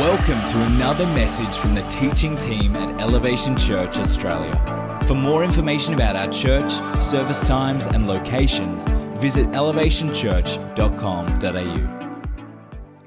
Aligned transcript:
Welcome 0.00 0.44
to 0.48 0.60
another 0.64 1.06
message 1.06 1.56
from 1.56 1.76
the 1.76 1.82
teaching 1.82 2.36
team 2.36 2.74
at 2.74 3.00
Elevation 3.00 3.56
Church 3.56 3.98
Australia. 3.98 5.00
For 5.06 5.14
more 5.14 5.44
information 5.44 5.94
about 5.94 6.16
our 6.16 6.26
church, 6.32 6.72
service 7.00 7.44
times, 7.44 7.86
and 7.86 8.08
locations, 8.08 8.86
visit 9.16 9.46
elevationchurch.com.au. 9.52 12.03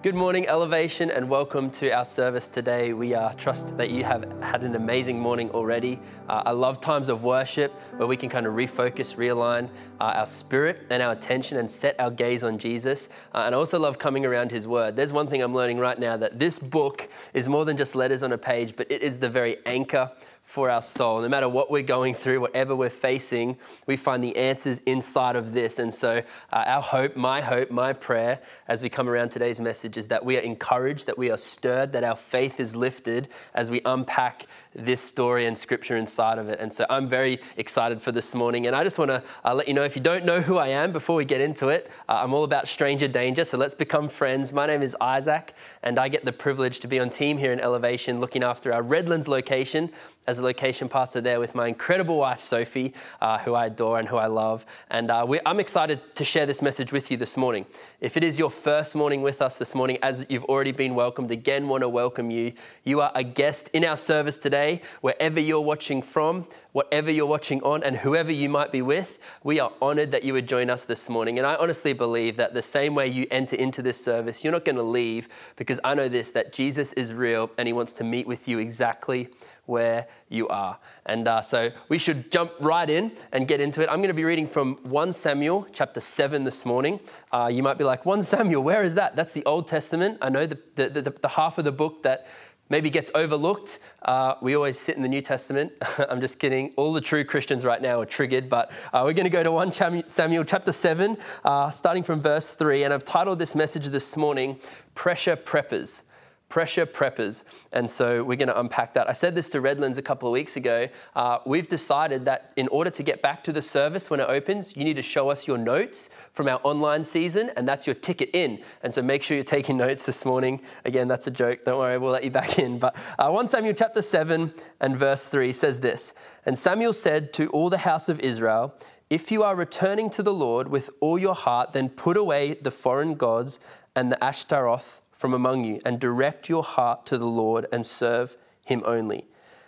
Good 0.04 0.14
morning, 0.14 0.48
Elevation, 0.48 1.10
and 1.10 1.28
welcome 1.28 1.72
to 1.72 1.90
our 1.90 2.06
service 2.06 2.48
today. 2.48 2.94
We 2.94 3.16
uh, 3.16 3.34
trust 3.34 3.76
that 3.78 3.90
you 3.90 4.04
have 4.04 4.32
had 4.42 4.62
an 4.62 4.76
amazing 4.76 5.20
morning 5.20 5.50
already. 5.50 6.00
Uh, 6.30 6.44
I 6.46 6.52
love 6.52 6.80
times 6.80 7.10
of 7.10 7.24
worship 7.24 7.74
where 7.96 8.08
we 8.08 8.16
can 8.16 8.30
kind 8.30 8.46
of 8.46 8.54
refocus, 8.54 9.16
realign 9.16 9.68
uh, 10.00 10.04
our 10.04 10.28
spirit 10.28 10.86
and 10.92 11.02
our 11.02 11.14
attention 11.14 11.58
and 11.58 11.70
set 11.70 12.00
our 12.00 12.12
gaze 12.12 12.44
on 12.44 12.60
Jesus. 12.60 13.10
Uh, 13.34 13.40
and 13.48 13.56
I 13.56 13.58
also 13.58 13.80
love 13.80 13.98
coming 13.98 14.24
around 14.24 14.52
His 14.52 14.68
Word. 14.68 14.96
There's 14.96 15.12
one 15.12 15.26
thing 15.26 15.42
I'm 15.42 15.56
learning 15.56 15.80
right 15.80 15.98
now 15.98 16.16
that 16.16 16.38
this 16.38 16.60
book 16.60 17.10
is 17.34 17.50
more 17.50 17.66
than 17.66 17.76
just 17.76 17.96
letters 17.96 18.22
on 18.22 18.34
a 18.34 18.38
page, 18.38 18.76
but 18.78 18.92
it 18.92 19.02
is 19.02 19.18
the 19.18 19.30
very 19.30 19.58
anchor 19.66 20.12
for 20.48 20.70
our 20.70 20.82
soul. 20.82 21.20
No 21.20 21.28
matter 21.28 21.50
what 21.50 21.70
we're 21.70 21.84
going 21.84 22.14
through, 22.14 22.40
whatever 22.40 22.74
we're 22.74 22.90
facing, 22.90 23.58
we 23.86 23.98
find 23.98 24.24
the 24.24 24.36
answers 24.38 24.80
inside 24.86 25.36
of 25.36 25.52
this. 25.52 25.78
And 25.78 25.94
so, 25.94 26.22
uh, 26.54 26.64
our 26.66 26.82
hope, 26.82 27.18
my 27.18 27.42
hope, 27.42 27.70
my 27.70 27.92
prayer 27.92 28.40
as 28.70 28.82
we 28.82 28.88
come 28.88 29.10
around 29.10 29.30
today's 29.30 29.60
message 29.60 29.98
is 29.98 30.08
that 30.08 30.24
we 30.24 30.38
are 30.38 30.40
encouraged, 30.40 31.06
that 31.08 31.18
we 31.18 31.30
are 31.32 31.38
stirred, 31.38 31.92
that 31.92 32.06
our 32.06 32.16
faith 32.16 32.62
is 32.62 32.78
lifted 32.78 33.28
as 33.56 33.70
we 33.70 33.82
unpack 33.84 34.48
this 34.78 35.02
story 35.02 35.48
and 35.48 35.58
scripture 35.58 35.98
inside 35.98 36.38
of 36.38 36.50
it. 36.50 36.60
And 36.60 36.72
so, 36.72 36.86
I'm 36.90 37.08
very 37.08 37.40
excited 37.58 38.02
for 38.02 38.12
this 38.12 38.34
morning. 38.34 38.68
And 38.68 38.76
I 38.76 38.84
just 38.84 38.98
want 38.98 39.10
to 39.10 39.24
uh, 39.44 39.54
let 39.54 39.68
you 39.68 39.74
know 39.74 39.84
if 39.84 39.96
you 39.96 40.02
don't 40.02 40.24
know 40.24 40.40
who 40.40 40.58
I 40.58 40.68
am 40.68 40.92
before 40.92 41.16
we 41.16 41.26
get 41.26 41.42
into 41.42 41.70
it, 41.70 41.90
uh, 42.08 42.22
I'm 42.24 42.34
all 42.34 42.44
about 42.44 42.68
stranger 42.68 43.08
danger. 43.08 43.44
So, 43.44 43.58
let's 43.58 43.76
become 43.76 44.08
friends. 44.08 44.54
My 44.54 44.68
name 44.68 44.82
is 44.82 44.96
Isaac, 45.02 45.54
and 45.84 46.00
I 46.00 46.08
get 46.08 46.24
the 46.26 46.32
privilege 46.32 46.80
to 46.82 46.88
be 46.88 47.00
on 47.00 47.10
team 47.10 47.38
here 47.38 47.52
in 47.52 47.60
Elevation 47.60 48.20
looking 48.20 48.44
after 48.44 48.72
our 48.72 48.84
Redlands 48.84 49.28
location 49.28 49.92
as 50.28 50.40
a 50.40 50.44
location 50.44 50.90
pastor 50.90 51.22
there 51.22 51.40
with 51.40 51.56
my 51.56 51.68
incredible 51.68 52.18
wife, 52.18 52.42
Sophie, 52.42 52.94
uh, 53.22 53.38
who 53.40 53.54
I 53.54 53.68
adore 53.68 53.98
and 53.98 54.08
who 54.08 54.18
I 54.18 54.28
love. 54.28 54.66
And 54.90 55.10
uh, 55.10 55.26
I'm 55.46 55.60
excited 55.60 56.02
to 56.16 56.26
share 56.26 56.46
this 56.46 56.62
message 56.62 56.92
with 56.92 57.10
you 57.10 57.16
this 57.16 57.38
morning. 57.38 57.66
If 58.02 58.18
it 58.18 58.24
is 58.26 58.38
your 58.38 58.52
first 58.52 58.94
morning 58.94 59.22
with 59.22 59.42
us 59.42 59.58
this 59.58 59.74
morning, 59.74 59.98
as 60.04 60.26
you've 60.28 60.44
already 60.46 60.74
been 60.74 60.96
welcomed, 60.96 61.32
again, 61.32 61.70
want 61.70 61.82
to 61.82 61.90
welcome 61.90 62.30
you. 62.30 62.52
You 62.84 63.00
are 63.00 63.12
a 63.16 63.24
guest 63.24 63.70
in 63.72 63.86
our 63.86 63.96
service 63.96 64.38
today, 64.38 64.67
wherever 65.02 65.40
you're 65.40 65.62
watching 65.62 66.02
from, 66.02 66.48
whatever 66.72 67.12
you're 67.12 67.26
watching 67.26 67.62
on, 67.64 67.84
and 67.84 67.96
whoever 67.96 68.32
you 68.32 68.50
might 68.50 68.72
be 68.72 68.82
with. 68.82 69.20
We 69.44 69.60
are 69.60 69.72
honored 69.82 70.12
that 70.12 70.24
you 70.24 70.34
would 70.34 70.48
join 70.48 70.70
us 70.70 70.86
this 70.86 71.10
morning. 71.10 71.38
And 71.38 71.48
I 71.48 71.56
honestly 71.56 71.94
believe 71.94 72.38
that 72.38 72.54
the 72.54 72.62
same 72.62 72.96
way 72.96 73.08
you 73.08 73.26
enter 73.32 73.56
into 73.56 73.82
this 73.82 74.02
service, 74.04 74.44
you're 74.44 74.54
not 74.54 74.66
going 74.66 74.76
to 74.76 74.84
leave 74.84 75.28
because 75.56 75.80
I 75.84 75.94
know 75.94 76.10
this 76.10 76.32
that 76.32 76.54
Jesus 76.54 76.94
is 76.94 77.14
real 77.14 77.50
and 77.58 77.68
he 77.68 77.74
wants 77.74 77.94
to 77.94 78.04
meet 78.04 78.28
with 78.28 78.48
you 78.48 78.60
exactly 78.60 79.30
where 79.68 80.08
you 80.30 80.48
are. 80.48 80.80
And 81.06 81.28
uh, 81.28 81.42
so 81.42 81.72
we 81.90 81.98
should 81.98 82.32
jump 82.32 82.52
right 82.60 82.90
in 82.90 83.12
and 83.32 83.48
get 83.48 83.62
into 83.62 83.82
it. 83.82 83.90
I'm 83.90 83.98
going 83.98 84.08
to 84.08 84.14
be 84.14 84.24
reading 84.24 84.48
from 84.48 84.78
1 84.84 85.14
Samuel 85.14 85.68
chapter 85.74 86.00
7 86.00 86.44
this 86.44 86.66
morning. 86.66 87.00
Uh, 87.32 87.50
you 87.52 87.62
might 87.62 87.78
be 87.78 87.84
like, 87.84 88.06
1 88.06 88.24
Samuel, 88.24 88.64
where 88.64 88.84
is 88.84 88.96
that? 88.96 89.16
That's 89.16 89.34
the 89.34 89.46
Old 89.46 89.68
Testament. 89.68 90.18
I 90.22 90.30
know 90.30 90.48
the, 90.48 90.58
the, 90.76 90.90
the, 90.90 91.02
the 91.22 91.28
half 91.28 91.58
of 91.58 91.66
the 91.66 91.72
book 91.72 92.04
that 92.04 92.28
maybe 92.70 92.90
gets 92.90 93.12
overlooked. 93.16 93.80
Uh, 94.02 94.36
we 94.42 94.56
always 94.56 94.80
sit 94.80 94.96
in 94.96 95.02
the 95.02 95.08
New 95.08 95.22
Testament. 95.22 95.72
I'm 96.10 96.22
just 96.22 96.40
kidding. 96.40 96.74
All 96.76 96.94
the 96.94 97.02
true 97.02 97.24
Christians 97.24 97.66
right 97.66 97.82
now 97.82 98.02
are 98.02 98.06
triggered, 98.06 98.50
but 98.50 98.72
uh, 98.94 99.02
we're 99.06 99.14
going 99.14 99.26
to 99.26 99.30
go 99.30 99.44
to 99.44 99.52
1 99.52 100.08
Samuel 100.10 100.44
chapter 100.44 100.72
7, 100.72 101.18
uh, 101.44 101.70
starting 101.72 102.04
from 102.04 102.22
verse 102.22 102.56
3. 102.56 102.84
And 102.84 102.94
I've 102.94 103.04
titled 103.04 103.40
this 103.40 103.56
message 103.56 103.88
this 103.88 104.18
morning, 104.18 104.60
Pressure 104.96 105.36
Preppers 105.36 106.02
pressure 106.50 106.86
preppers. 106.86 107.44
And 107.74 107.90
so 107.90 108.24
we're 108.24 108.38
going 108.38 108.48
to 108.48 108.60
unpack 108.60 108.94
that. 108.94 109.10
I 109.10 109.14
said 109.14 109.36
this 109.36 109.50
to 109.50 109.62
Redlands 109.62 109.98
a 109.98 110.02
couple 110.02 110.30
of 110.30 110.34
weeks 110.34 110.56
ago. 110.56 110.88
Uh, 111.16 111.40
we've 111.46 111.68
decided 111.68 112.26
that 112.26 112.54
in 112.56 112.68
order 112.70 112.90
to 112.90 113.04
get 113.04 113.22
back 113.22 113.44
to 113.46 113.52
the 113.52 113.62
service 113.62 114.10
when 114.10 114.20
it 114.20 114.30
opens, 114.30 114.76
you 114.76 114.84
need 114.84 114.96
to 114.96 115.02
show 115.02 115.30
us 115.30 115.48
your 115.48 115.58
notes 115.58 116.10
from 116.32 116.48
our 116.48 116.62
online 116.64 117.04
season, 117.04 117.52
and 117.58 117.68
that's 117.68 117.86
your 117.86 117.96
ticket 117.96 118.30
in. 118.34 118.64
And 118.84 118.94
so 118.94 119.02
make 119.02 119.24
sure 119.24 119.36
you're 119.36 119.44
taking 119.44 119.78
notes 119.88 120.06
this 120.06 120.24
morning. 120.24 120.62
Again, 120.86 121.08
that's 121.08 121.28
a 121.28 121.32
joke. 121.32 121.66
Don't 121.66 121.80
worry, 121.80 121.98
we'll 121.98 122.12
let 122.12 122.24
you 122.24 122.32
back 122.32 122.60
in. 122.60 122.80
But 122.80 122.96
uh, 123.20 123.30
1 123.30 123.50
Samuel 123.50 123.74
chapter 123.74 124.02
7 124.02 124.54
and 124.80 124.98
verse 124.98 125.26
3 125.26 125.52
says 125.52 125.80
this 125.80 126.14
And 126.46 126.58
Samuel 126.58 126.94
said 126.94 127.34
to 127.34 127.50
all 127.50 127.70
the 127.70 127.80
house 127.80 128.08
of 128.08 128.20
Israel, 128.22 128.74
if 129.10 129.32
you 129.32 129.44
are 129.44 129.56
returning 129.56 130.10
to 130.12 130.24
the 130.24 130.34
Lord 130.34 130.68
with 130.68 130.90
all 131.00 131.18
your 131.18 131.36
heart, 131.36 131.72
then 131.72 131.88
put 131.88 132.18
away 132.18 132.56
the 132.56 132.72
foreign 132.72 133.16
gods 133.16 133.60
and 133.96 134.12
the 134.12 134.22
Ashtaroth 134.22 135.02
from 135.18 135.34
among 135.34 135.66
you 135.66 135.82
and 135.84 136.00
direct 136.00 136.48
your 136.48 136.64
heart 136.64 137.06
to 137.08 137.18
the 137.18 137.26
Lord 137.26 137.66
and 137.74 137.86
serve 137.86 138.38
him 138.64 138.84
only. 138.86 139.26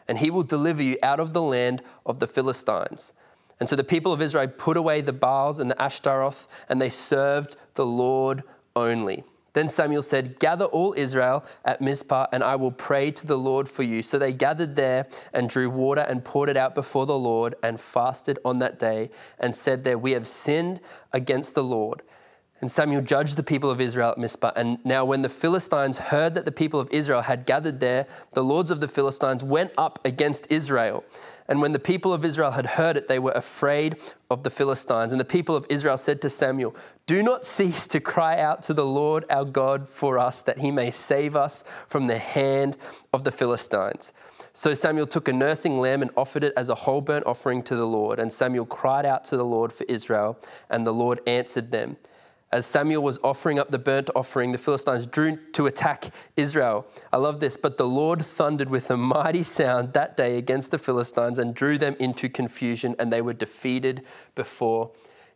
And 0.07 0.19
he 0.19 0.29
will 0.29 0.43
deliver 0.43 0.81
you 0.81 0.97
out 1.03 1.19
of 1.19 1.33
the 1.33 1.41
land 1.41 1.81
of 2.05 2.19
the 2.19 2.27
Philistines. 2.27 3.13
And 3.59 3.67
so 3.67 3.75
the 3.75 3.83
people 3.83 4.13
of 4.13 4.21
Israel 4.21 4.47
put 4.47 4.77
away 4.77 5.01
the 5.01 5.11
Baals 5.11 5.59
and 5.59 5.69
the 5.69 5.81
Ashtaroth, 5.81 6.47
and 6.69 6.79
they 6.79 6.89
served 6.89 7.57
the 7.73 7.85
Lord 7.85 8.43
only. 8.75 9.23
Then 9.53 9.67
Samuel 9.67 10.03
said, 10.03 10.39
Gather 10.39 10.65
all 10.65 10.93
Israel 10.95 11.43
at 11.65 11.81
Mizpah, 11.81 12.27
and 12.31 12.43
I 12.43 12.55
will 12.55 12.71
pray 12.71 13.09
to 13.11 13.27
the 13.27 13.37
Lord 13.37 13.67
for 13.67 13.83
you. 13.83 14.03
So 14.03 14.19
they 14.19 14.31
gathered 14.31 14.75
there 14.75 15.07
and 15.33 15.49
drew 15.49 15.69
water 15.69 16.01
and 16.01 16.23
poured 16.23 16.49
it 16.49 16.57
out 16.57 16.75
before 16.75 17.07
the 17.07 17.17
Lord 17.17 17.55
and 17.63 17.81
fasted 17.81 18.37
on 18.45 18.59
that 18.59 18.77
day 18.77 19.09
and 19.39 19.55
said 19.55 19.83
there, 19.83 19.97
We 19.97 20.11
have 20.11 20.27
sinned 20.27 20.79
against 21.11 21.55
the 21.55 21.63
Lord. 21.63 22.03
And 22.61 22.71
Samuel 22.71 23.01
judged 23.01 23.37
the 23.37 23.43
people 23.43 23.71
of 23.71 23.79
Israel 23.79 24.11
at 24.11 24.17
Mizpah. 24.17 24.51
And 24.55 24.83
now, 24.85 25.05
when 25.05 25.21
the 25.21 25.29
Philistines 25.29 25.97
heard 25.97 26.35
that 26.35 26.45
the 26.45 26.51
people 26.51 26.79
of 26.79 26.89
Israel 26.91 27.21
had 27.21 27.45
gathered 27.45 27.79
there, 27.79 28.05
the 28.33 28.43
lords 28.43 28.69
of 28.69 28.81
the 28.81 28.87
Philistines 28.87 29.43
went 29.43 29.71
up 29.77 29.99
against 30.05 30.47
Israel. 30.49 31.05
And 31.47 31.61
when 31.61 31.71
the 31.71 31.79
people 31.79 32.13
of 32.13 32.23
Israel 32.23 32.51
had 32.51 32.65
heard 32.65 32.95
it, 32.95 33.07
they 33.07 33.17
were 33.17 33.31
afraid 33.31 33.95
of 34.29 34.43
the 34.43 34.51
Philistines. 34.51 35.13
And 35.13 35.19
the 35.19 35.25
people 35.25 35.55
of 35.55 35.65
Israel 35.69 35.97
said 35.97 36.21
to 36.21 36.29
Samuel, 36.29 36.75
Do 37.07 37.23
not 37.23 37.43
cease 37.43 37.87
to 37.87 37.99
cry 37.99 38.39
out 38.39 38.61
to 38.63 38.73
the 38.73 38.85
Lord 38.85 39.25
our 39.31 39.45
God 39.45 39.89
for 39.89 40.19
us, 40.19 40.43
that 40.43 40.59
he 40.59 40.69
may 40.69 40.91
save 40.91 41.35
us 41.35 41.63
from 41.87 42.05
the 42.05 42.19
hand 42.19 42.77
of 43.13 43.23
the 43.23 43.31
Philistines. 43.31 44.13
So 44.53 44.73
Samuel 44.73 45.07
took 45.07 45.27
a 45.27 45.33
nursing 45.33 45.79
lamb 45.79 46.01
and 46.01 46.11
offered 46.17 46.43
it 46.43 46.53
as 46.55 46.69
a 46.69 46.75
whole 46.75 47.01
burnt 47.01 47.25
offering 47.25 47.63
to 47.63 47.75
the 47.75 47.87
Lord. 47.87 48.19
And 48.19 48.31
Samuel 48.31 48.65
cried 48.65 49.05
out 49.05 49.23
to 49.25 49.37
the 49.37 49.45
Lord 49.45 49.73
for 49.73 49.85
Israel, 49.85 50.37
and 50.69 50.85
the 50.85 50.93
Lord 50.93 51.21
answered 51.25 51.71
them. 51.71 51.97
As 52.51 52.65
Samuel 52.65 53.03
was 53.03 53.19
offering 53.23 53.59
up 53.59 53.69
the 53.69 53.77
burnt 53.77 54.09
offering, 54.15 54.51
the 54.51 54.57
Philistines 54.57 55.05
drew 55.05 55.37
to 55.51 55.67
attack 55.67 56.11
Israel. 56.35 56.87
I 57.13 57.17
love 57.17 57.39
this. 57.39 57.55
But 57.57 57.77
the 57.77 57.85
Lord 57.85 58.25
thundered 58.25 58.69
with 58.69 58.89
a 58.89 58.97
mighty 58.97 59.43
sound 59.43 59.93
that 59.93 60.17
day 60.17 60.37
against 60.37 60.71
the 60.71 60.79
Philistines 60.79 61.37
and 61.37 61.53
drew 61.53 61.77
them 61.77 61.95
into 61.99 62.27
confusion, 62.27 62.95
and 62.97 63.13
they 63.13 63.21
were 63.21 63.33
defeated 63.33 64.03
before 64.33 64.91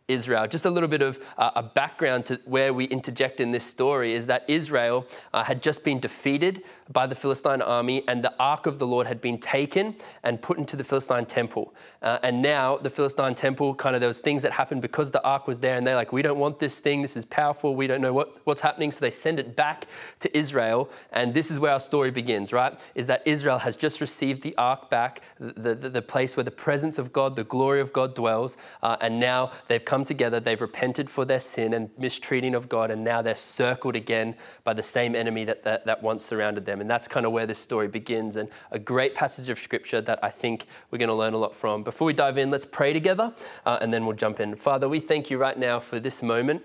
Israel. 0.08 0.46
Just 0.46 0.66
a 0.66 0.70
little 0.70 0.88
bit 0.88 1.00
of 1.00 1.18
uh, 1.38 1.52
a 1.54 1.62
background 1.62 2.26
to 2.26 2.38
where 2.44 2.74
we 2.74 2.84
interject 2.84 3.40
in 3.40 3.52
this 3.52 3.64
story 3.64 4.12
is 4.12 4.26
that 4.26 4.44
Israel 4.48 5.06
uh, 5.32 5.42
had 5.42 5.62
just 5.62 5.82
been 5.82 5.98
defeated 5.98 6.62
by 6.92 7.06
the 7.06 7.14
Philistine 7.14 7.62
army, 7.62 8.04
and 8.08 8.22
the 8.22 8.34
ark 8.38 8.66
of 8.66 8.78
the 8.78 8.86
Lord 8.86 9.06
had 9.06 9.22
been 9.22 9.38
taken 9.38 9.94
and 10.22 10.42
put 10.42 10.58
into 10.58 10.76
the 10.76 10.84
Philistine 10.84 11.24
temple. 11.24 11.74
Uh, 12.02 12.18
and 12.22 12.42
now 12.42 12.76
the 12.76 12.90
Philistine 12.90 13.34
temple, 13.34 13.74
kind 13.74 13.94
of 13.94 14.02
those 14.02 14.18
things 14.18 14.42
that 14.42 14.52
happened 14.52 14.82
because 14.82 15.10
the 15.10 15.22
ark 15.24 15.46
was 15.46 15.58
there, 15.58 15.78
and 15.78 15.86
they're 15.86 15.94
like, 15.94 16.12
we 16.12 16.20
don't 16.20 16.38
want 16.38 16.58
this 16.58 16.80
thing. 16.80 17.00
This 17.00 17.16
is 17.16 17.24
powerful. 17.24 17.74
We 17.74 17.86
don't 17.86 18.02
know 18.02 18.12
what, 18.12 18.38
what's 18.44 18.60
happening. 18.60 18.92
So 18.92 19.00
they 19.00 19.10
send 19.10 19.38
it 19.38 19.56
back 19.56 19.86
to 20.20 20.36
Israel, 20.36 20.90
and 21.12 21.32
this 21.32 21.50
is 21.50 21.58
where 21.58 21.72
our 21.72 21.80
story 21.80 22.10
begins. 22.10 22.52
Right? 22.52 22.78
Is 22.94 23.06
that 23.06 23.22
Israel 23.24 23.58
has 23.58 23.76
just 23.76 24.02
received 24.02 24.42
the 24.42 24.54
ark 24.58 24.90
back, 24.90 25.22
the, 25.40 25.74
the, 25.74 25.88
the 25.88 26.02
place 26.02 26.36
where 26.36 26.44
the 26.44 26.50
presence 26.50 26.98
of 26.98 27.14
God, 27.14 27.36
the 27.36 27.44
glory 27.44 27.80
of 27.80 27.94
God 27.94 28.14
dwells, 28.14 28.58
uh, 28.82 28.98
and 29.00 29.18
now 29.18 29.52
they've 29.68 29.84
come 29.84 29.93
together, 30.02 30.40
they've 30.40 30.60
repented 30.60 31.08
for 31.08 31.24
their 31.24 31.38
sin 31.38 31.74
and 31.74 31.90
mistreating 31.98 32.54
of 32.54 32.68
God, 32.68 32.90
and 32.90 33.04
now 33.04 33.22
they're 33.22 33.36
circled 33.36 33.94
again 33.94 34.34
by 34.64 34.72
the 34.72 34.82
same 34.82 35.14
enemy 35.14 35.44
that, 35.44 35.62
that, 35.62 35.84
that 35.86 36.02
once 36.02 36.24
surrounded 36.24 36.64
them. 36.64 36.80
And 36.80 36.90
that's 36.90 37.06
kind 37.06 37.26
of 37.26 37.32
where 37.32 37.46
this 37.46 37.58
story 37.58 37.86
begins, 37.86 38.36
and 38.36 38.48
a 38.72 38.78
great 38.78 39.14
passage 39.14 39.50
of 39.50 39.58
scripture 39.58 40.00
that 40.00 40.18
I 40.24 40.30
think 40.30 40.66
we're 40.90 40.98
going 40.98 41.08
to 41.08 41.14
learn 41.14 41.34
a 41.34 41.38
lot 41.38 41.54
from. 41.54 41.84
Before 41.84 42.06
we 42.06 42.14
dive 42.14 42.38
in, 42.38 42.50
let's 42.50 42.64
pray 42.64 42.92
together, 42.92 43.32
uh, 43.66 43.78
and 43.80 43.92
then 43.92 44.06
we'll 44.06 44.16
jump 44.16 44.40
in. 44.40 44.56
Father, 44.56 44.88
we 44.88 44.98
thank 44.98 45.30
you 45.30 45.38
right 45.38 45.58
now 45.58 45.78
for 45.78 46.00
this 46.00 46.22
moment. 46.22 46.64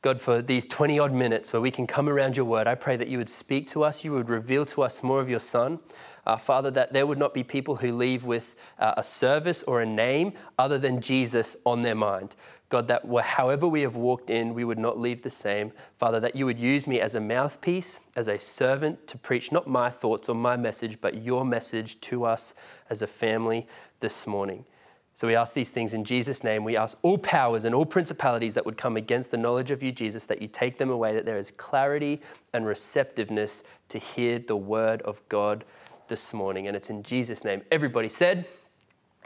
God, 0.00 0.20
for 0.20 0.40
these 0.40 0.64
20 0.64 1.00
odd 1.00 1.12
minutes 1.12 1.52
where 1.52 1.60
we 1.60 1.72
can 1.72 1.84
come 1.84 2.08
around 2.08 2.36
your 2.36 2.46
word, 2.46 2.68
I 2.68 2.76
pray 2.76 2.96
that 2.96 3.08
you 3.08 3.18
would 3.18 3.28
speak 3.28 3.66
to 3.68 3.82
us, 3.82 4.04
you 4.04 4.12
would 4.12 4.28
reveal 4.28 4.64
to 4.66 4.82
us 4.82 5.02
more 5.02 5.20
of 5.20 5.28
your 5.28 5.40
son. 5.40 5.80
Uh, 6.24 6.36
Father, 6.36 6.70
that 6.70 6.92
there 6.92 7.06
would 7.06 7.18
not 7.18 7.32
be 7.32 7.42
people 7.42 7.74
who 7.74 7.90
leave 7.90 8.24
with 8.24 8.54
uh, 8.78 8.94
a 8.98 9.02
service 9.02 9.62
or 9.62 9.80
a 9.80 9.86
name 9.86 10.34
other 10.58 10.78
than 10.78 11.00
Jesus 11.00 11.56
on 11.64 11.82
their 11.82 11.94
mind. 11.94 12.36
God, 12.68 12.88
that 12.88 13.02
however 13.22 13.66
we 13.66 13.80
have 13.80 13.96
walked 13.96 14.28
in, 14.28 14.52
we 14.52 14.64
would 14.64 14.78
not 14.78 14.98
leave 14.98 15.22
the 15.22 15.30
same. 15.30 15.72
Father, 15.96 16.20
that 16.20 16.36
you 16.36 16.44
would 16.44 16.58
use 16.58 16.86
me 16.86 17.00
as 17.00 17.14
a 17.14 17.20
mouthpiece, 17.20 18.00
as 18.14 18.28
a 18.28 18.38
servant 18.38 19.06
to 19.06 19.16
preach 19.16 19.50
not 19.50 19.66
my 19.66 19.88
thoughts 19.88 20.28
or 20.28 20.34
my 20.34 20.54
message, 20.56 21.00
but 21.00 21.22
your 21.22 21.46
message 21.46 21.98
to 22.02 22.24
us 22.24 22.54
as 22.90 23.00
a 23.00 23.06
family 23.06 23.66
this 24.00 24.26
morning. 24.26 24.66
So 25.14 25.26
we 25.26 25.34
ask 25.34 25.54
these 25.54 25.70
things 25.70 25.94
in 25.94 26.04
Jesus' 26.04 26.44
name. 26.44 26.62
We 26.62 26.76
ask 26.76 26.96
all 27.02 27.18
powers 27.18 27.64
and 27.64 27.74
all 27.74 27.86
principalities 27.86 28.54
that 28.54 28.66
would 28.66 28.76
come 28.76 28.96
against 28.96 29.30
the 29.30 29.36
knowledge 29.38 29.70
of 29.70 29.82
you, 29.82 29.90
Jesus, 29.90 30.26
that 30.26 30.42
you 30.42 30.46
take 30.46 30.78
them 30.78 30.90
away, 30.90 31.14
that 31.14 31.24
there 31.24 31.38
is 31.38 31.50
clarity 31.52 32.20
and 32.52 32.66
receptiveness 32.66 33.64
to 33.88 33.98
hear 33.98 34.38
the 34.38 34.56
word 34.56 35.00
of 35.02 35.26
God 35.30 35.64
this 36.06 36.34
morning. 36.34 36.68
And 36.68 36.76
it's 36.76 36.90
in 36.90 37.02
Jesus' 37.02 37.44
name. 37.44 37.62
Everybody 37.72 38.10
said, 38.10 38.46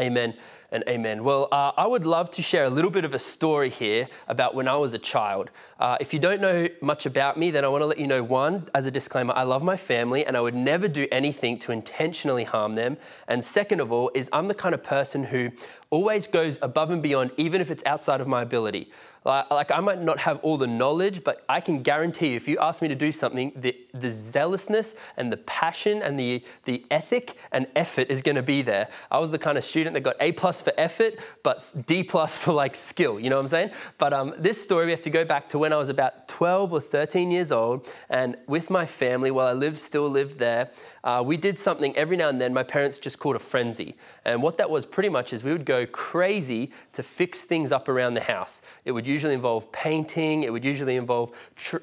Amen 0.01 0.35
and 0.73 0.83
amen. 0.89 1.23
Well, 1.23 1.49
uh, 1.53 1.73
I 1.77 1.87
would 1.87 2.07
love 2.07 2.31
to 2.33 2.43
share 2.43 2.65
a 2.65 2.71
little 2.71 2.91
bit 2.91 3.05
of 3.05 3.15
a 3.15 3.19
story 3.19 3.71
here 3.71 4.09
about 4.27 4.55
when 4.55 4.67
I 4.67 4.77
was 4.77 4.95
a 4.95 4.99
child. 4.99 5.51
Uh, 5.79 5.99
if 6.01 6.13
you 6.13 6.19
don't 6.19 6.41
know 6.41 6.69
much 6.81 7.07
about 7.07 7.37
me, 7.37 7.51
then 7.51 7.65
I 7.65 7.69
want 7.69 7.83
to 7.83 7.87
let 7.87 7.99
you 7.99 8.07
know 8.07 8.23
one, 8.23 8.67
as 8.75 8.87
a 8.87 8.91
disclaimer, 8.91 9.35
I 9.35 9.43
love 9.43 9.63
my 9.63 9.77
family 9.77 10.25
and 10.27 10.37
I 10.37 10.41
would 10.41 10.55
never 10.55 10.89
do 10.89 11.07
anything 11.13 11.59
to 11.61 11.73
intentionally 11.73 12.45
harm 12.45 12.75
them. 12.75 12.97
And 13.29 13.45
second 13.45 13.81
of 13.81 13.93
all, 13.93 14.11
is 14.15 14.31
I'm 14.33 14.49
the 14.49 14.55
kind 14.55 14.75
of 14.75 14.83
person 14.83 15.23
who 15.25 15.51
always 15.91 16.27
goes 16.27 16.59
above 16.63 16.91
and 16.91 17.03
beyond, 17.03 17.33
even 17.37 17.61
if 17.61 17.71
it's 17.71 17.83
outside 17.85 18.21
of 18.23 18.27
my 18.27 18.43
ability. 18.43 18.91
Like, 19.25 19.71
I 19.71 19.79
might 19.79 20.03
not 20.03 20.19
have 20.19 20.41
all 20.41 20.59
the 20.59 20.67
knowledge, 20.67 21.23
but 21.23 21.45
I 21.49 21.61
can 21.61 21.83
guarantee 21.83 22.31
you, 22.31 22.37
if 22.37 22.49
you 22.49 22.59
ask 22.59 22.83
me 22.83 22.89
to 22.89 22.97
do 22.97 23.13
something, 23.13 23.53
the, 23.55 23.77
the 23.95 24.11
zealousness 24.11 24.97
and 25.17 25.31
the 25.31 25.37
passion 25.37 26.03
and 26.03 26.19
the, 26.19 26.43
the 26.65 26.85
ethic 26.91 27.37
and 27.53 27.69
effort 27.77 28.11
is 28.11 28.21
going 28.21 28.35
to 28.35 28.43
be 28.43 28.63
there. 28.63 28.89
I 29.13 29.21
was 29.21 29.31
the 29.31 29.39
kind 29.39 29.57
of 29.57 29.63
student 29.63 29.95
that 29.95 30.01
got 30.01 30.17
A 30.19 30.33
plus 30.33 30.61
for 30.63 30.73
effort, 30.77 31.19
but 31.43 31.73
D 31.87 32.03
plus 32.03 32.39
for 32.39 32.53
like 32.53 32.75
skill. 32.75 33.21
You 33.21 33.31
know 33.31 33.37
what 33.37 33.43
I'm 33.43 33.49
saying? 33.49 33.71
But 33.99 34.13
um, 34.13 34.35
this 34.39 34.63
story, 34.63 34.87
we 34.87 34.93
have 34.93 35.03
to 35.03 35.11
go 35.11 35.25
back 35.25 35.49
to 35.51 35.59
when 35.59 35.73
I 35.73 35.77
was 35.77 35.89
about 35.89 36.29
12 36.29 36.73
or 36.73 36.81
13 36.81 37.31
years 37.31 37.53
old, 37.53 37.89
and 38.09 38.37
with 38.47 38.71
my 38.71 38.87
family, 38.87 39.31
while 39.31 39.47
I 39.47 39.53
lived, 39.53 39.79
still 39.79 40.09
lived 40.09 40.39
there, 40.39 40.71
uh, 41.05 41.23
we 41.25 41.37
did 41.37 41.59
something 41.59 41.97
every 41.97 42.17
now 42.17 42.29
and 42.29 42.41
then 42.41 42.55
my 42.55 42.63
parents 42.63 42.99
just 42.99 43.19
called 43.19 43.35
a 43.35 43.41
frenzy. 43.41 43.97
And 44.25 44.41
what 44.43 44.57
that 44.59 44.71
was 44.71 44.87
pretty 44.87 45.09
much 45.09 45.33
is 45.33 45.43
we 45.43 45.51
would 45.51 45.65
go 45.65 45.85
crazy 45.87 46.71
to 46.93 47.03
fix 47.03 47.43
things 47.43 47.73
up 47.73 47.89
around 47.89 48.15
the 48.15 48.21
house. 48.21 48.63
It 48.85 48.93
would 48.93 49.07
usually 49.07 49.35
involve 49.35 49.71
painting, 49.73 50.45
it 50.45 50.53
would 50.53 50.65
usually 50.65 50.97
involve 50.97 51.33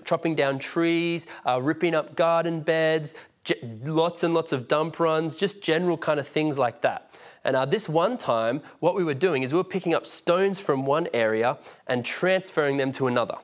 chopping 0.05 0.35
down 0.35 0.57
trees, 0.57 1.27
uh, 1.45 1.61
ripping 1.61 1.95
up 1.95 2.15
garden 2.15 2.61
beds, 2.61 3.13
lots 3.83 4.23
and 4.23 4.33
lots 4.33 4.51
of 4.51 4.67
dump 4.67 4.99
runs, 4.99 5.35
just 5.35 5.61
general 5.61 5.97
kind 5.97 6.19
of 6.19 6.27
things 6.27 6.57
like 6.57 6.81
that. 6.81 7.11
And 7.43 7.55
uh, 7.55 7.65
this 7.65 7.87
one 7.87 8.17
time, 8.17 8.61
what 8.79 8.95
we 8.95 9.03
were 9.03 9.13
doing 9.13 9.43
is 9.43 9.51
we 9.51 9.57
were 9.57 9.63
picking 9.63 9.93
up 9.93 10.05
stones 10.05 10.59
from 10.59 10.85
one 10.85 11.07
area 11.13 11.57
and 11.87 12.03
transferring 12.05 12.77
them 12.77 12.91
to 12.93 13.07
another. 13.07 13.35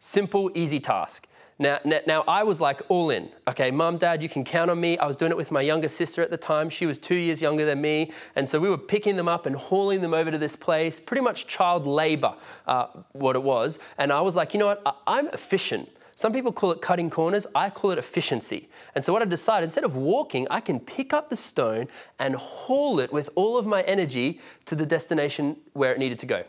Simple, 0.00 0.50
easy 0.54 0.80
task. 0.80 1.26
Now, 1.60 1.80
now, 1.84 2.22
I 2.28 2.44
was 2.44 2.60
like 2.60 2.82
all 2.88 3.10
in. 3.10 3.30
Okay, 3.48 3.72
mom, 3.72 3.98
dad, 3.98 4.22
you 4.22 4.28
can 4.28 4.44
count 4.44 4.70
on 4.70 4.80
me. 4.80 4.96
I 4.98 5.06
was 5.06 5.16
doing 5.16 5.32
it 5.32 5.36
with 5.36 5.50
my 5.50 5.60
younger 5.60 5.88
sister 5.88 6.22
at 6.22 6.30
the 6.30 6.36
time. 6.36 6.70
She 6.70 6.86
was 6.86 6.98
two 6.98 7.16
years 7.16 7.42
younger 7.42 7.64
than 7.64 7.80
me. 7.80 8.12
And 8.36 8.48
so 8.48 8.60
we 8.60 8.70
were 8.70 8.78
picking 8.78 9.16
them 9.16 9.28
up 9.28 9.44
and 9.44 9.56
hauling 9.56 10.00
them 10.00 10.14
over 10.14 10.30
to 10.30 10.38
this 10.38 10.54
place, 10.54 11.00
pretty 11.00 11.22
much 11.22 11.48
child 11.48 11.84
labor, 11.84 12.34
uh, 12.68 12.86
what 13.10 13.34
it 13.34 13.42
was. 13.42 13.80
And 13.98 14.12
I 14.12 14.20
was 14.20 14.36
like, 14.36 14.54
you 14.54 14.60
know 14.60 14.66
what? 14.66 15.00
I'm 15.08 15.26
efficient. 15.28 15.88
Some 16.18 16.32
people 16.32 16.50
call 16.50 16.72
it 16.72 16.82
cutting 16.82 17.10
corners. 17.10 17.46
I 17.54 17.70
call 17.70 17.92
it 17.92 17.98
efficiency. 17.98 18.68
And 18.96 19.04
so 19.04 19.12
what 19.12 19.22
I 19.22 19.24
decided, 19.24 19.66
instead 19.66 19.84
of 19.84 19.94
walking, 19.94 20.48
I 20.50 20.58
can 20.58 20.80
pick 20.80 21.12
up 21.12 21.28
the 21.28 21.36
stone 21.36 21.86
and 22.18 22.34
haul 22.34 22.98
it 22.98 23.12
with 23.12 23.30
all 23.36 23.56
of 23.56 23.66
my 23.66 23.82
energy 23.82 24.40
to 24.66 24.74
the 24.74 24.84
destination 24.84 25.56
where 25.74 25.92
it 25.92 25.98
needed 26.00 26.18
to 26.18 26.26
go. 26.26 26.42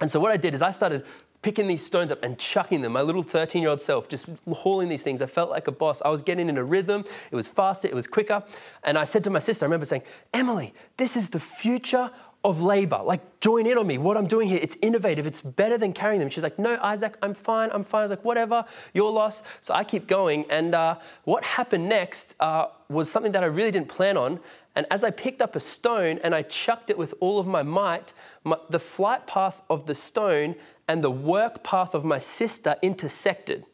And 0.00 0.10
so 0.10 0.18
what 0.18 0.32
I 0.32 0.36
did 0.36 0.52
is 0.52 0.62
I 0.62 0.72
started 0.72 1.06
picking 1.42 1.68
these 1.68 1.86
stones 1.86 2.10
up 2.10 2.24
and 2.24 2.36
chucking 2.40 2.82
them. 2.82 2.90
My 2.90 3.02
little 3.02 3.22
13 3.22 3.62
year 3.62 3.70
old 3.70 3.80
self 3.80 4.08
just 4.08 4.26
hauling 4.50 4.88
these 4.88 5.02
things. 5.02 5.22
I 5.22 5.26
felt 5.26 5.50
like 5.50 5.68
a 5.68 5.72
boss. 5.72 6.02
I 6.04 6.08
was 6.08 6.20
getting 6.20 6.48
in 6.48 6.58
a 6.58 6.64
rhythm. 6.64 7.04
It 7.30 7.36
was 7.36 7.46
faster, 7.46 7.86
it 7.86 7.94
was 7.94 8.08
quicker. 8.08 8.42
And 8.82 8.98
I 8.98 9.04
said 9.04 9.22
to 9.22 9.30
my 9.30 9.38
sister, 9.38 9.64
I 9.64 9.66
remember 9.66 9.86
saying, 9.86 10.02
Emily, 10.34 10.74
this 10.96 11.16
is 11.16 11.30
the 11.30 11.38
future 11.38 12.10
of 12.44 12.60
labor. 12.60 13.00
Like, 13.04 13.40
join 13.40 13.66
in 13.66 13.76
on 13.78 13.86
me. 13.86 13.98
What 13.98 14.16
I'm 14.16 14.26
doing 14.26 14.48
here, 14.48 14.60
it's 14.62 14.76
innovative. 14.80 15.26
It's 15.26 15.42
better 15.42 15.76
than 15.76 15.92
carrying 15.92 16.20
them. 16.20 16.30
She's 16.30 16.44
like, 16.44 16.58
no, 16.58 16.78
Isaac, 16.82 17.16
I'm 17.22 17.34
fine. 17.34 17.70
I'm 17.72 17.84
fine. 17.84 18.00
I 18.00 18.04
was 18.04 18.10
like, 18.10 18.24
whatever, 18.24 18.64
your 18.94 19.10
loss. 19.10 19.42
So 19.60 19.74
I 19.74 19.84
keep 19.84 20.06
going. 20.06 20.46
And 20.50 20.74
uh, 20.74 20.98
what 21.24 21.44
happened 21.44 21.88
next 21.88 22.34
uh, 22.40 22.66
was 22.88 23.10
something 23.10 23.32
that 23.32 23.42
I 23.42 23.46
really 23.46 23.72
didn't 23.72 23.88
plan 23.88 24.16
on. 24.16 24.38
And 24.76 24.86
as 24.90 25.02
I 25.02 25.10
picked 25.10 25.42
up 25.42 25.56
a 25.56 25.60
stone 25.60 26.20
and 26.22 26.34
I 26.34 26.42
chucked 26.42 26.90
it 26.90 26.96
with 26.96 27.12
all 27.18 27.40
of 27.40 27.46
my 27.48 27.64
might, 27.64 28.12
my, 28.44 28.56
the 28.70 28.78
flight 28.78 29.26
path 29.26 29.60
of 29.68 29.86
the 29.86 29.94
stone 29.94 30.54
and 30.86 31.02
the 31.02 31.10
work 31.10 31.64
path 31.64 31.94
of 31.94 32.04
my 32.04 32.20
sister 32.20 32.76
intersected. 32.82 33.66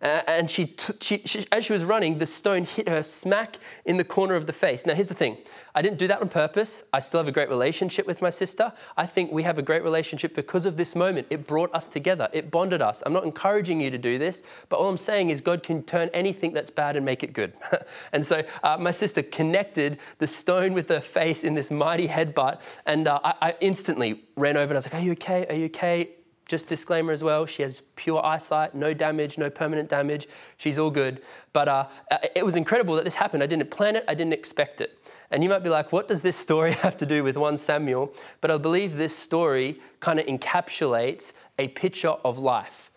Uh, 0.00 0.22
and 0.28 0.48
she, 0.48 0.76
she, 1.00 1.22
she, 1.24 1.46
as 1.50 1.64
she 1.64 1.72
was 1.72 1.84
running, 1.84 2.18
the 2.18 2.26
stone 2.26 2.64
hit 2.64 2.88
her 2.88 3.02
smack 3.02 3.56
in 3.84 3.96
the 3.96 4.04
corner 4.04 4.36
of 4.36 4.46
the 4.46 4.52
face. 4.52 4.86
Now, 4.86 4.94
here's 4.94 5.08
the 5.08 5.14
thing 5.14 5.38
I 5.74 5.82
didn't 5.82 5.98
do 5.98 6.06
that 6.06 6.20
on 6.20 6.28
purpose. 6.28 6.84
I 6.92 7.00
still 7.00 7.18
have 7.18 7.26
a 7.26 7.32
great 7.32 7.48
relationship 7.48 8.06
with 8.06 8.22
my 8.22 8.30
sister. 8.30 8.72
I 8.96 9.06
think 9.06 9.32
we 9.32 9.42
have 9.42 9.58
a 9.58 9.62
great 9.62 9.82
relationship 9.82 10.36
because 10.36 10.66
of 10.66 10.76
this 10.76 10.94
moment. 10.94 11.26
It 11.30 11.48
brought 11.48 11.74
us 11.74 11.88
together, 11.88 12.28
it 12.32 12.50
bonded 12.50 12.80
us. 12.80 13.02
I'm 13.06 13.12
not 13.12 13.24
encouraging 13.24 13.80
you 13.80 13.90
to 13.90 13.98
do 13.98 14.18
this, 14.18 14.44
but 14.68 14.76
all 14.76 14.88
I'm 14.88 14.96
saying 14.96 15.30
is 15.30 15.40
God 15.40 15.64
can 15.64 15.82
turn 15.82 16.10
anything 16.14 16.52
that's 16.52 16.70
bad 16.70 16.94
and 16.94 17.04
make 17.04 17.24
it 17.24 17.32
good. 17.32 17.52
and 18.12 18.24
so 18.24 18.44
uh, 18.62 18.76
my 18.78 18.92
sister 18.92 19.22
connected 19.22 19.98
the 20.18 20.26
stone 20.26 20.74
with 20.74 20.88
her 20.90 21.00
face 21.00 21.42
in 21.42 21.54
this 21.54 21.72
mighty 21.72 22.06
headbutt, 22.06 22.60
and 22.86 23.08
uh, 23.08 23.18
I, 23.24 23.34
I 23.40 23.54
instantly 23.60 24.22
ran 24.36 24.56
over 24.56 24.64
and 24.64 24.74
I 24.74 24.76
was 24.76 24.86
like, 24.86 24.94
Are 24.94 25.04
you 25.04 25.12
okay? 25.12 25.46
Are 25.48 25.54
you 25.54 25.66
okay? 25.66 26.10
Just 26.48 26.66
disclaimer 26.66 27.12
as 27.12 27.22
well, 27.22 27.44
she 27.44 27.62
has 27.62 27.82
pure 27.94 28.24
eyesight, 28.24 28.74
no 28.74 28.94
damage, 28.94 29.36
no 29.36 29.50
permanent 29.50 29.90
damage. 29.90 30.28
She's 30.56 30.78
all 30.78 30.90
good. 30.90 31.20
But 31.52 31.68
uh, 31.68 31.86
it 32.34 32.44
was 32.44 32.56
incredible 32.56 32.94
that 32.96 33.04
this 33.04 33.14
happened. 33.14 33.42
I 33.42 33.46
didn't 33.46 33.70
plan 33.70 33.96
it, 33.96 34.04
I 34.08 34.14
didn't 34.14 34.32
expect 34.32 34.80
it. 34.80 34.98
And 35.30 35.42
you 35.42 35.50
might 35.50 35.62
be 35.62 35.68
like, 35.68 35.92
what 35.92 36.08
does 36.08 36.22
this 36.22 36.38
story 36.38 36.72
have 36.84 36.96
to 36.96 37.06
do 37.06 37.22
with 37.22 37.36
1 37.36 37.58
Samuel? 37.58 38.14
But 38.40 38.50
I 38.50 38.56
believe 38.56 38.96
this 38.96 39.14
story 39.14 39.78
kind 40.00 40.18
of 40.18 40.26
encapsulates 40.26 41.34
a 41.58 41.68
picture 41.68 42.08
of 42.24 42.38
life. 42.38 42.90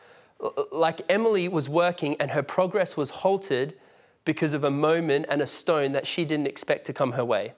Like 0.72 1.02
Emily 1.10 1.50
was 1.50 1.68
working 1.68 2.16
and 2.22 2.32
her 2.32 2.42
progress 2.42 2.96
was 2.96 3.10
halted 3.10 3.76
because 4.24 4.54
of 4.54 4.64
a 4.64 4.72
moment 4.72 5.26
and 5.30 5.42
a 5.42 5.48
stone 5.48 5.92
that 5.92 6.08
she 6.08 6.24
didn't 6.24 6.48
expect 6.48 6.86
to 6.86 6.94
come 6.94 7.12
her 7.12 7.26
way. 7.26 7.54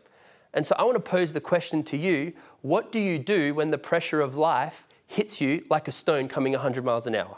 And 0.56 0.66
so 0.66 0.76
I 0.78 0.84
want 0.84 0.96
to 0.96 1.00
pose 1.00 1.34
the 1.34 1.42
question 1.42 1.84
to 1.84 1.98
you 1.98 2.34
what 2.62 2.92
do 2.92 3.00
you 3.00 3.20
do 3.20 3.54
when 3.54 3.70
the 3.70 3.78
pressure 3.78 4.22
of 4.22 4.36
life 4.36 4.88
hits 5.08 5.42
you 5.42 5.64
like 5.70 5.88
a 5.88 5.92
stone 5.92 6.28
coming 6.28 6.54
100 6.54 6.84
miles 6.84 7.08
an 7.08 7.16
hour? 7.16 7.38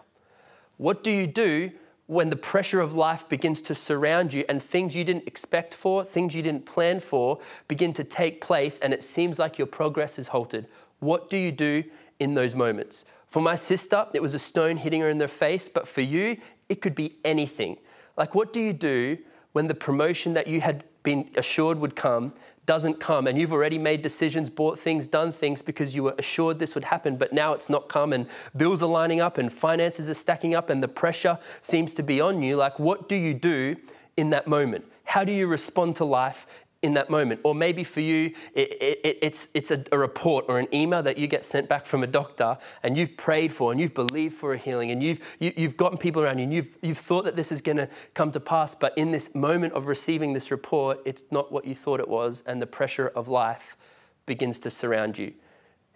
What 0.78 1.04
do 1.04 1.12
you 1.12 1.28
do 1.28 1.72
when 2.08 2.30
the 2.30 2.36
pressure 2.36 2.82
of 2.82 2.94
life 2.94 3.28
begins 3.30 3.62
to 3.62 3.76
surround 3.76 4.34
you 4.34 4.46
and 4.48 4.62
things 4.62 4.96
you 4.96 5.04
didn't 5.04 5.28
expect 5.28 5.74
for, 5.74 6.04
things 6.04 6.36
you 6.36 6.44
didn't 6.44 6.66
plan 6.66 7.00
for, 7.00 7.40
begin 7.68 7.94
to 7.94 8.04
take 8.04 8.42
place 8.42 8.78
and 8.80 8.94
it 8.94 9.04
seems 9.04 9.40
like 9.40 9.58
your 9.58 9.68
progress 9.68 10.20
is 10.20 10.28
halted? 10.28 10.68
What 11.00 11.30
do 11.30 11.38
you 11.38 11.52
do 11.52 11.84
in 12.20 12.34
those 12.34 12.56
moments? 12.56 13.06
For 13.28 13.42
my 13.42 13.56
sister, 13.56 14.06
it 14.14 14.22
was 14.22 14.34
a 14.34 14.40
stone 14.40 14.78
hitting 14.78 15.02
her 15.02 15.10
in 15.10 15.18
the 15.18 15.28
face, 15.28 15.68
but 15.68 15.88
for 15.88 16.02
you, 16.02 16.38
it 16.70 16.82
could 16.82 16.96
be 16.96 17.16
anything. 17.26 17.78
Like, 18.18 18.36
what 18.36 18.54
do 18.54 18.60
you 18.60 18.74
do 18.74 19.18
when 19.54 19.68
the 19.68 19.74
promotion 19.74 20.34
that 20.34 20.48
you 20.48 20.62
had 20.62 20.84
been 21.04 21.30
assured 21.36 21.80
would 21.80 21.96
come 21.96 22.34
doesn't 22.66 23.00
come. 23.00 23.28
And 23.28 23.38
you've 23.38 23.54
already 23.54 23.78
made 23.78 24.02
decisions, 24.02 24.50
bought 24.50 24.80
things, 24.80 25.08
done 25.08 25.32
things 25.32 25.62
because 25.62 25.96
you 25.96 26.04
were 26.04 26.16
assured 26.18 26.60
this 26.60 26.76
would 26.76 26.84
happen, 26.84 27.18
but 27.18 27.34
now 27.34 27.54
it's 27.54 27.70
not 27.70 27.90
come. 27.90 28.14
And 28.14 28.28
bills 28.58 28.82
are 28.82 28.90
lining 28.90 29.22
up 29.22 29.38
and 29.38 29.52
finances 29.52 30.10
are 30.10 30.14
stacking 30.14 30.56
up 30.56 30.70
and 30.70 30.82
the 30.82 30.88
pressure 30.88 31.38
seems 31.62 31.94
to 31.96 32.04
be 32.04 32.22
on 32.22 32.42
you, 32.42 32.56
like 32.56 32.80
what 32.80 33.08
do 33.10 33.16
you 33.16 33.34
do 33.34 33.76
in 34.18 34.30
that 34.32 34.48
moment? 34.48 34.86
How 35.04 35.24
do 35.24 35.32
you 35.32 35.48
respond 35.48 35.96
to 35.98 36.06
life 36.06 36.48
in 36.82 36.94
that 36.94 37.10
moment. 37.10 37.40
Or 37.44 37.56
maybe 37.56 37.84
for 37.84 38.00
you, 38.00 38.34
it, 38.54 38.78
it, 38.82 39.18
it's, 39.22 39.48
it's 39.54 39.72
a, 39.72 39.84
a, 39.92 39.98
report 39.98 40.46
or 40.48 40.60
an 40.60 40.68
email 40.74 41.02
that 41.04 41.18
you 41.18 41.28
get 41.28 41.44
sent 41.44 41.68
back 41.68 41.86
from 41.86 42.04
a 42.04 42.08
doctor 42.08 42.58
and 42.84 42.98
you've 42.98 43.18
prayed 43.18 43.54
for 43.54 43.72
and 43.72 43.82
you've 43.82 43.94
believed 43.94 44.36
for 44.36 44.54
a 44.54 44.58
healing 44.58 44.92
and 44.92 45.02
you've, 45.02 45.20
you, 45.40 45.50
have 45.50 45.58
you 45.58 45.68
have 45.68 45.78
gotten 45.78 45.98
people 45.98 46.22
around 46.22 46.38
you 46.38 46.44
and 46.44 46.54
you've, 46.54 46.70
you've 46.82 47.00
thought 47.00 47.24
that 47.26 47.36
this 47.36 47.52
is 47.52 47.62
going 47.62 47.78
to 47.78 47.90
come 48.14 48.32
to 48.32 48.40
pass. 48.40 48.76
But 48.76 48.98
in 48.98 49.12
this 49.12 49.34
moment 49.34 49.74
of 49.74 49.88
receiving 49.88 50.34
this 50.34 50.52
report, 50.52 51.02
it's 51.06 51.24
not 51.32 51.52
what 51.52 51.66
you 51.66 51.74
thought 51.74 52.00
it 52.00 52.08
was, 52.08 52.44
and 52.46 52.62
the 52.62 52.68
pressure 52.68 53.08
of 53.16 53.28
life 53.28 53.78
begins 54.26 54.60
to 54.60 54.70
surround 54.70 55.18
you. 55.18 55.34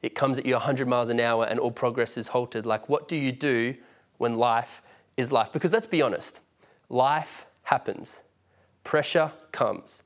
It 0.02 0.16
comes 0.16 0.38
at 0.38 0.46
you 0.46 0.54
100 0.54 0.88
miles 0.88 1.10
an 1.10 1.20
hour 1.20 1.46
and 1.46 1.60
all 1.60 1.72
progress 1.72 2.18
is 2.18 2.28
halted. 2.28 2.66
Like, 2.66 2.88
what 2.90 3.08
do 3.08 3.16
you 3.16 3.32
do 3.32 3.76
when 4.18 4.38
life 4.38 4.82
is 5.18 5.32
life? 5.32 5.52
Because 5.52 5.74
let's 5.74 5.86
be 5.86 6.02
honest, 6.02 6.40
life 6.90 7.46
happens, 7.64 8.22
pressure 8.84 9.32
comes. 9.52 10.04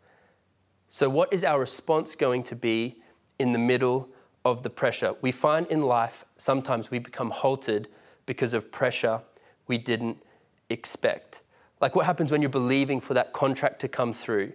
So, 0.93 1.09
what 1.09 1.33
is 1.33 1.43
our 1.43 1.59
response 1.59 2.13
going 2.13 2.43
to 2.43 2.55
be 2.55 3.01
in 3.39 3.51
the 3.51 3.57
middle 3.57 4.09
of 4.45 4.61
the 4.61 4.69
pressure? 4.69 5.15
We 5.21 5.31
find 5.31 5.65
in 5.71 5.81
life 5.81 6.23
sometimes 6.37 6.91
we 6.91 6.99
become 6.99 7.31
halted 7.31 7.87
because 8.27 8.53
of 8.53 8.71
pressure 8.71 9.19
we 9.65 9.79
didn't 9.79 10.21
expect. 10.69 11.41
Like 11.81 11.95
what 11.95 12.05
happens 12.05 12.29
when 12.29 12.43
you're 12.43 12.49
believing 12.51 12.99
for 12.99 13.15
that 13.15 13.33
contract 13.33 13.81
to 13.81 13.87
come 13.87 14.13
through 14.13 14.53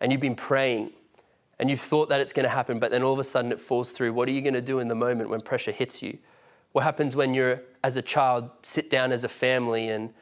and 0.00 0.10
you've 0.10 0.20
been 0.20 0.34
praying 0.34 0.90
and 1.60 1.70
you've 1.70 1.82
thought 1.82 2.08
that 2.08 2.20
it's 2.20 2.32
going 2.32 2.42
to 2.42 2.50
happen, 2.50 2.80
but 2.80 2.90
then 2.90 3.04
all 3.04 3.12
of 3.12 3.20
a 3.20 3.24
sudden 3.24 3.52
it 3.52 3.60
falls 3.60 3.92
through. 3.92 4.14
What 4.14 4.26
are 4.26 4.32
you 4.32 4.42
going 4.42 4.54
to 4.54 4.60
do 4.60 4.80
in 4.80 4.88
the 4.88 4.96
moment 4.96 5.30
when 5.30 5.40
pressure 5.40 5.70
hits 5.70 6.02
you? 6.02 6.18
What 6.72 6.82
happens 6.82 7.14
when 7.14 7.32
you're, 7.32 7.62
as 7.84 7.94
a 7.94 8.02
child, 8.02 8.50
sit 8.62 8.90
down 8.90 9.12
as 9.12 9.22
a 9.22 9.28
family 9.28 9.90
and 9.90 10.12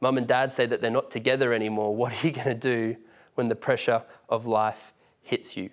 mum 0.00 0.16
and 0.16 0.26
dad 0.26 0.54
say 0.54 0.64
that 0.64 0.80
they're 0.80 0.90
not 0.90 1.10
together 1.10 1.52
anymore? 1.52 1.94
What 1.94 2.12
are 2.14 2.26
you 2.26 2.32
going 2.32 2.48
to 2.48 2.54
do 2.54 2.96
when 3.34 3.48
the 3.48 3.54
pressure 3.54 4.02
of 4.28 4.46
life 4.46 4.92
hits 5.22 5.56
you. 5.56 5.70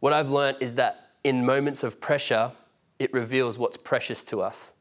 What 0.00 0.12
I've 0.12 0.30
learned 0.30 0.58
is 0.60 0.74
that 0.76 1.10
in 1.24 1.44
moments 1.44 1.82
of 1.82 2.00
pressure, 2.00 2.52
it 2.98 3.12
reveals 3.12 3.58
what's 3.58 3.76
precious 3.76 4.24
to 4.24 4.40
us. 4.40 4.72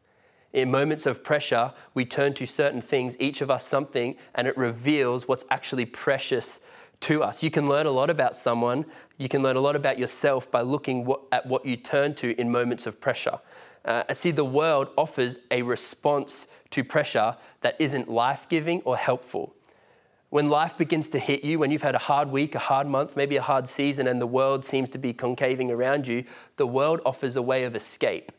In 0.53 0.72
moments 0.72 1.06
of 1.06 1.24
pressure, 1.24 1.72
we 1.94 2.06
turn 2.06 2.34
to 2.36 2.46
certain 2.46 2.82
things, 2.82 3.15
each 3.20 3.41
of 3.41 3.51
us 3.51 3.65
something, 3.68 4.15
and 4.36 4.48
it 4.48 4.58
reveals 4.58 5.27
what's 5.27 5.46
actually 5.51 5.86
precious 5.86 6.60
to 7.01 7.24
us. 7.24 7.44
You 7.44 7.51
can 7.51 7.68
learn 7.68 7.86
a 7.86 7.91
lot 7.91 8.10
about 8.10 8.36
someone, 8.36 8.86
you 9.18 9.29
can 9.29 9.44
learn 9.44 9.56
a 9.56 9.62
lot 9.62 9.75
about 9.75 10.00
yourself 10.00 10.50
by 10.50 10.62
looking 10.62 11.08
at 11.32 11.46
what 11.46 11.65
you 11.65 11.77
turn 11.77 12.15
to 12.15 12.39
in 12.39 12.51
moments 12.51 12.88
of 12.88 13.00
pressure. 13.00 13.39
Uh, 13.86 14.13
see 14.13 14.32
the 14.32 14.44
world 14.44 14.89
offers 14.98 15.38
a 15.51 15.62
response 15.62 16.48
to 16.72 16.84
pressure 16.84 17.36
that 17.62 17.75
isn't 17.79 18.10
life 18.10 18.48
giving 18.50 18.82
or 18.82 18.98
helpful. 18.98 19.56
When 20.29 20.50
life 20.50 20.77
begins 20.77 21.09
to 21.09 21.19
hit 21.19 21.43
you, 21.43 21.57
when 21.57 21.71
you've 21.71 21.81
had 21.81 21.95
a 21.95 22.00
hard 22.00 22.29
week, 22.29 22.53
a 22.53 22.59
hard 22.59 22.88
month, 22.88 23.15
maybe 23.15 23.38
a 23.38 23.41
hard 23.41 23.67
season, 23.67 24.07
and 24.07 24.21
the 24.21 24.27
world 24.27 24.63
seems 24.63 24.91
to 24.91 25.00
be 25.00 25.12
concaving 25.12 25.71
around 25.71 26.07
you, 26.07 26.24
the 26.57 26.67
world 26.67 27.01
offers 27.03 27.36
a 27.36 27.41
way 27.41 27.63
of 27.63 27.75
escape. 27.75 28.31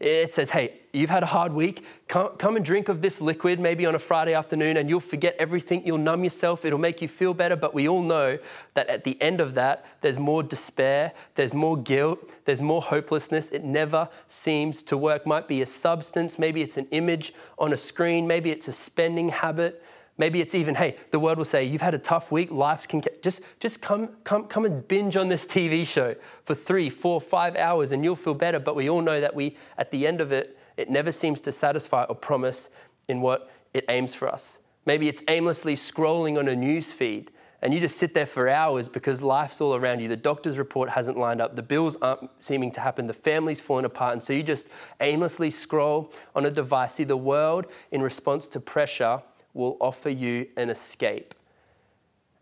It 0.00 0.32
says, 0.32 0.50
hey, 0.50 0.80
you've 0.92 1.10
had 1.10 1.22
a 1.22 1.26
hard 1.26 1.52
week. 1.52 1.84
Come, 2.08 2.30
come, 2.36 2.56
and 2.56 2.64
drink 2.64 2.88
of 2.88 3.00
this 3.00 3.20
liquid 3.20 3.60
maybe 3.60 3.86
on 3.86 3.94
a 3.94 3.98
Friday 3.98 4.34
afternoon, 4.34 4.76
and 4.78 4.88
you'll 4.88 5.00
forget 5.00 5.36
everything. 5.38 5.86
You'll 5.86 5.98
numb 5.98 6.24
yourself. 6.24 6.64
It'll 6.64 6.78
make 6.78 7.00
you 7.00 7.08
feel 7.08 7.32
better. 7.32 7.56
But 7.56 7.74
we 7.74 7.88
all 7.88 8.02
know 8.02 8.38
that 8.74 8.88
at 8.88 9.04
the 9.04 9.20
end 9.22 9.40
of 9.40 9.54
that, 9.54 9.86
there's 10.00 10.18
more 10.18 10.42
despair, 10.42 11.12
there's 11.36 11.54
more 11.54 11.76
guilt, 11.76 12.18
there's 12.44 12.60
more 12.60 12.82
hopelessness. 12.82 13.50
It 13.50 13.64
never 13.64 14.08
seems 14.28 14.82
to 14.84 14.96
work. 14.96 15.26
Might 15.26 15.46
be 15.46 15.62
a 15.62 15.66
substance, 15.66 16.38
maybe 16.38 16.60
it's 16.60 16.76
an 16.76 16.88
image 16.90 17.32
on 17.58 17.72
a 17.72 17.76
screen, 17.76 18.26
maybe 18.26 18.50
it's 18.50 18.68
a 18.68 18.72
spending 18.72 19.28
habit. 19.28 19.82
Maybe 20.16 20.40
it's 20.40 20.54
even, 20.54 20.76
hey, 20.76 20.96
the 21.10 21.18
world 21.18 21.38
will 21.38 21.44
say, 21.44 21.64
you've 21.64 21.80
had 21.80 21.94
a 21.94 21.98
tough 21.98 22.30
week, 22.30 22.52
life's 22.52 22.86
can 22.86 23.02
just 23.20 23.42
just 23.58 23.82
come, 23.82 24.10
come, 24.22 24.44
come 24.46 24.64
and 24.64 24.86
binge 24.86 25.16
on 25.16 25.28
this 25.28 25.44
TV 25.44 25.84
show 25.84 26.14
for 26.44 26.54
three, 26.54 26.88
four, 26.88 27.20
five 27.20 27.56
hours 27.56 27.90
and 27.90 28.04
you'll 28.04 28.14
feel 28.14 28.34
better. 28.34 28.60
But 28.60 28.76
we 28.76 28.88
all 28.88 29.02
know 29.02 29.20
that 29.20 29.34
we, 29.34 29.56
at 29.76 29.90
the 29.90 30.06
end 30.06 30.20
of 30.20 30.30
it, 30.30 30.56
it 30.76 30.88
never 30.88 31.10
seems 31.10 31.40
to 31.42 31.52
satisfy 31.52 32.04
or 32.04 32.14
promise 32.14 32.68
in 33.08 33.20
what 33.20 33.50
it 33.72 33.84
aims 33.88 34.14
for 34.14 34.28
us. 34.28 34.60
Maybe 34.86 35.08
it's 35.08 35.22
aimlessly 35.28 35.74
scrolling 35.74 36.38
on 36.38 36.46
a 36.46 36.54
news 36.54 36.92
feed 36.92 37.32
and 37.64 37.72
you 37.72 37.80
just 37.80 37.96
sit 37.96 38.12
there 38.12 38.26
for 38.26 38.48
hours 38.48 38.88
because 38.88 39.22
life's 39.22 39.60
all 39.60 39.74
around 39.74 40.00
you. 40.00 40.06
The 40.06 40.16
doctor's 40.16 40.58
report 40.58 40.90
hasn't 40.90 41.16
lined 41.16 41.40
up, 41.40 41.56
the 41.56 41.62
bills 41.62 41.96
aren't 42.02 42.30
seeming 42.38 42.70
to 42.72 42.80
happen, 42.80 43.06
the 43.06 43.14
family's 43.14 43.58
falling 43.58 43.86
apart, 43.86 44.12
and 44.12 44.22
so 44.22 44.34
you 44.34 44.42
just 44.42 44.66
aimlessly 45.00 45.50
scroll 45.50 46.12
on 46.36 46.44
a 46.44 46.50
device. 46.50 46.94
See, 46.94 47.04
the 47.04 47.16
world 47.16 47.66
in 47.90 48.02
response 48.02 48.48
to 48.48 48.60
pressure 48.60 49.22
will 49.54 49.76
offer 49.80 50.10
you 50.10 50.46
an 50.56 50.68
escape. 50.68 51.34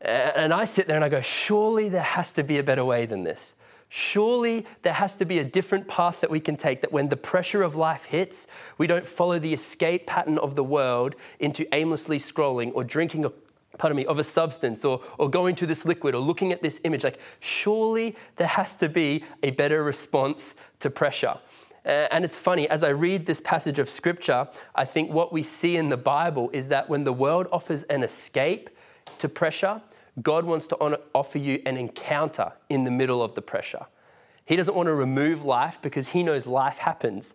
And 0.01 0.53
I 0.53 0.65
sit 0.65 0.89
there 0.89 0.97
and 0.97 1.05
I 1.05 1.09
go, 1.09 1.21
surely 1.21 1.89
there 1.89 2.03
has 2.03 2.33
to 2.33 2.43
be 2.43 2.59
a 2.59 2.63
better 2.63 2.85
way 2.85 3.07
than 3.07 3.23
this. 3.23 3.55
Surely 3.89 4.67
there 4.83 4.95
has 4.95 5.15
to 5.17 5.27
be 5.27 5.39
a 5.39 5.45
different 5.45 5.87
path 5.87 6.21
that 6.23 6.31
we 6.31 6.41
can 6.41 6.57
take, 6.57 6.81
that 6.81 6.91
when 6.91 7.09
the 7.09 7.17
pressure 7.17 7.63
of 7.63 7.77
life 7.77 8.07
hits, 8.07 8.47
we 8.79 8.87
don't 8.87 9.07
follow 9.07 9.39
the 9.39 9.53
escape 9.53 10.07
pattern 10.07 10.39
of 10.39 10.57
the 10.57 10.65
world 10.65 11.15
into 11.41 11.73
aimlessly 11.75 12.19
scrolling 12.19 12.73
or 12.75 12.83
drinking 12.83 13.27
a 13.27 13.33
pardon 13.79 13.97
me, 13.97 14.07
of 14.07 14.19
a 14.19 14.25
substance 14.25 14.85
or, 14.85 15.01
or 15.19 15.31
going 15.31 15.55
to 15.57 15.67
this 15.67 15.85
liquid 15.85 16.15
or 16.15 16.19
looking 16.19 16.53
at 16.53 16.63
this 16.63 16.81
image. 16.85 17.05
Like, 17.05 17.19
surely 17.41 18.17
there 18.37 18.47
has 18.47 18.77
to 18.77 18.89
be 18.89 19.25
a 19.43 19.51
better 19.51 19.83
response 19.83 20.55
to 20.81 20.91
pressure. 20.91 21.39
Uh, 21.85 22.07
and 22.11 22.25
it's 22.25 22.39
funny, 22.39 22.69
as 22.69 22.85
I 22.85 22.91
read 22.91 23.27
this 23.27 23.41
passage 23.41 23.79
of 23.79 23.91
scripture, 23.91 24.47
I 24.75 24.85
think 24.85 25.11
what 25.11 25.33
we 25.33 25.43
see 25.43 25.77
in 25.77 25.89
the 25.89 25.97
Bible 25.97 26.49
is 26.53 26.69
that 26.69 26.89
when 26.89 27.05
the 27.05 27.13
world 27.13 27.49
offers 27.51 27.83
an 27.85 28.03
escape 28.05 28.71
to 29.19 29.29
pressure, 29.29 29.83
God 30.23 30.45
wants 30.45 30.67
to 30.69 30.77
offer 31.15 31.39
you 31.39 31.61
an 31.67 31.77
encounter 31.77 32.53
in 32.69 32.85
the 32.85 32.91
middle 32.91 33.23
of 33.23 33.35
the 33.35 33.43
pressure. 33.43 33.87
He 34.45 34.57
doesn't 34.57 34.75
want 34.75 34.89
to 34.89 34.95
remove 34.95 35.45
life 35.45 35.79
because 35.83 36.09
he 36.09 36.23
knows 36.23 36.47
life 36.47 36.79
happens. 36.79 37.35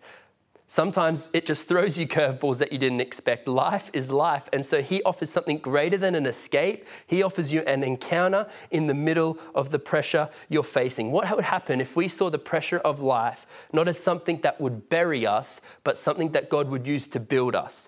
Sometimes 0.69 1.29
it 1.31 1.45
just 1.45 1.69
throws 1.69 1.97
you 1.97 2.05
curveballs 2.05 2.57
that 2.57 2.73
you 2.73 2.77
didn't 2.77 2.99
expect. 2.99 3.47
Life 3.47 3.89
is 3.93 4.11
life. 4.11 4.49
And 4.51 4.65
so 4.65 4.81
he 4.81 5.01
offers 5.03 5.29
something 5.29 5.59
greater 5.59 5.97
than 5.97 6.13
an 6.13 6.25
escape. 6.25 6.85
He 7.07 7.23
offers 7.23 7.53
you 7.53 7.61
an 7.61 7.83
encounter 7.83 8.47
in 8.71 8.85
the 8.85 8.93
middle 8.93 9.39
of 9.55 9.69
the 9.69 9.79
pressure 9.79 10.29
you're 10.49 10.63
facing. 10.63 11.09
What 11.09 11.33
would 11.33 11.45
happen 11.45 11.79
if 11.79 11.95
we 11.95 12.09
saw 12.09 12.29
the 12.29 12.37
pressure 12.37 12.79
of 12.79 12.99
life 12.99 13.47
not 13.71 13.87
as 13.87 13.97
something 13.97 14.41
that 14.41 14.59
would 14.59 14.89
bury 14.89 15.25
us, 15.25 15.61
but 15.85 15.97
something 15.97 16.33
that 16.33 16.49
God 16.49 16.69
would 16.69 16.85
use 16.85 17.07
to 17.09 17.19
build 17.21 17.55
us? 17.55 17.87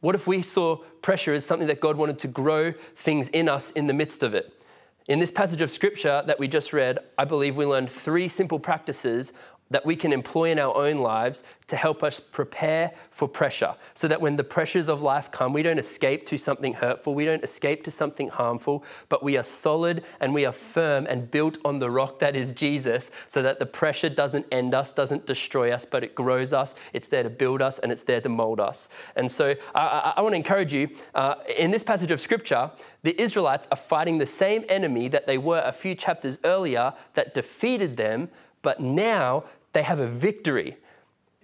What 0.00 0.16
if 0.16 0.26
we 0.26 0.42
saw 0.42 0.76
pressure 1.00 1.32
as 1.32 1.46
something 1.46 1.68
that 1.68 1.80
God 1.80 1.96
wanted 1.96 2.18
to 2.18 2.28
grow 2.28 2.74
things 2.96 3.28
in 3.28 3.48
us 3.48 3.70
in 3.70 3.86
the 3.86 3.94
midst 3.94 4.24
of 4.24 4.34
it? 4.34 4.52
In 5.06 5.18
this 5.18 5.30
passage 5.30 5.60
of 5.60 5.70
scripture 5.70 6.22
that 6.26 6.38
we 6.38 6.48
just 6.48 6.72
read, 6.72 6.98
I 7.18 7.26
believe 7.26 7.56
we 7.56 7.66
learned 7.66 7.90
three 7.90 8.26
simple 8.26 8.58
practices 8.58 9.34
that 9.70 9.84
we 9.84 9.96
can 9.96 10.12
employ 10.12 10.50
in 10.50 10.58
our 10.58 10.76
own 10.76 10.98
lives 10.98 11.42
to 11.66 11.76
help 11.76 12.02
us 12.02 12.20
prepare 12.20 12.92
for 13.10 13.26
pressure 13.26 13.74
so 13.94 14.06
that 14.06 14.20
when 14.20 14.36
the 14.36 14.44
pressures 14.44 14.88
of 14.88 15.02
life 15.02 15.30
come, 15.30 15.52
we 15.52 15.62
don't 15.62 15.78
escape 15.78 16.26
to 16.26 16.36
something 16.36 16.74
hurtful, 16.74 17.14
we 17.14 17.24
don't 17.24 17.42
escape 17.42 17.82
to 17.84 17.90
something 17.90 18.28
harmful, 18.28 18.84
but 19.08 19.22
we 19.22 19.36
are 19.36 19.42
solid 19.42 20.04
and 20.20 20.34
we 20.34 20.44
are 20.44 20.52
firm 20.52 21.06
and 21.06 21.30
built 21.30 21.56
on 21.64 21.78
the 21.78 21.90
rock 21.90 22.18
that 22.18 22.36
is 22.36 22.52
Jesus 22.52 23.10
so 23.28 23.42
that 23.42 23.58
the 23.58 23.66
pressure 23.66 24.10
doesn't 24.10 24.46
end 24.52 24.74
us, 24.74 24.92
doesn't 24.92 25.24
destroy 25.26 25.72
us, 25.72 25.84
but 25.84 26.04
it 26.04 26.14
grows 26.14 26.52
us. 26.52 26.74
It's 26.92 27.08
there 27.08 27.22
to 27.22 27.30
build 27.30 27.62
us 27.62 27.78
and 27.78 27.90
it's 27.90 28.04
there 28.04 28.20
to 28.20 28.28
mold 28.28 28.60
us. 28.60 28.90
And 29.16 29.30
so 29.30 29.54
I, 29.74 29.80
I, 29.80 30.12
I 30.16 30.20
want 30.20 30.34
to 30.34 30.36
encourage 30.36 30.72
you 30.72 30.90
uh, 31.14 31.36
in 31.56 31.70
this 31.70 31.82
passage 31.82 32.10
of 32.10 32.20
scripture, 32.20 32.70
the 33.02 33.20
Israelites 33.20 33.66
are 33.70 33.76
fighting 33.76 34.18
the 34.18 34.26
same 34.26 34.64
enemy 34.68 35.08
that 35.08 35.26
they 35.26 35.38
were 35.38 35.62
a 35.64 35.72
few 35.72 35.94
chapters 35.94 36.38
earlier 36.44 36.92
that 37.14 37.34
defeated 37.34 37.96
them, 37.96 38.28
but 38.64 38.80
now 38.80 39.44
they 39.74 39.84
have 39.84 40.00
a 40.00 40.08
victory. 40.08 40.76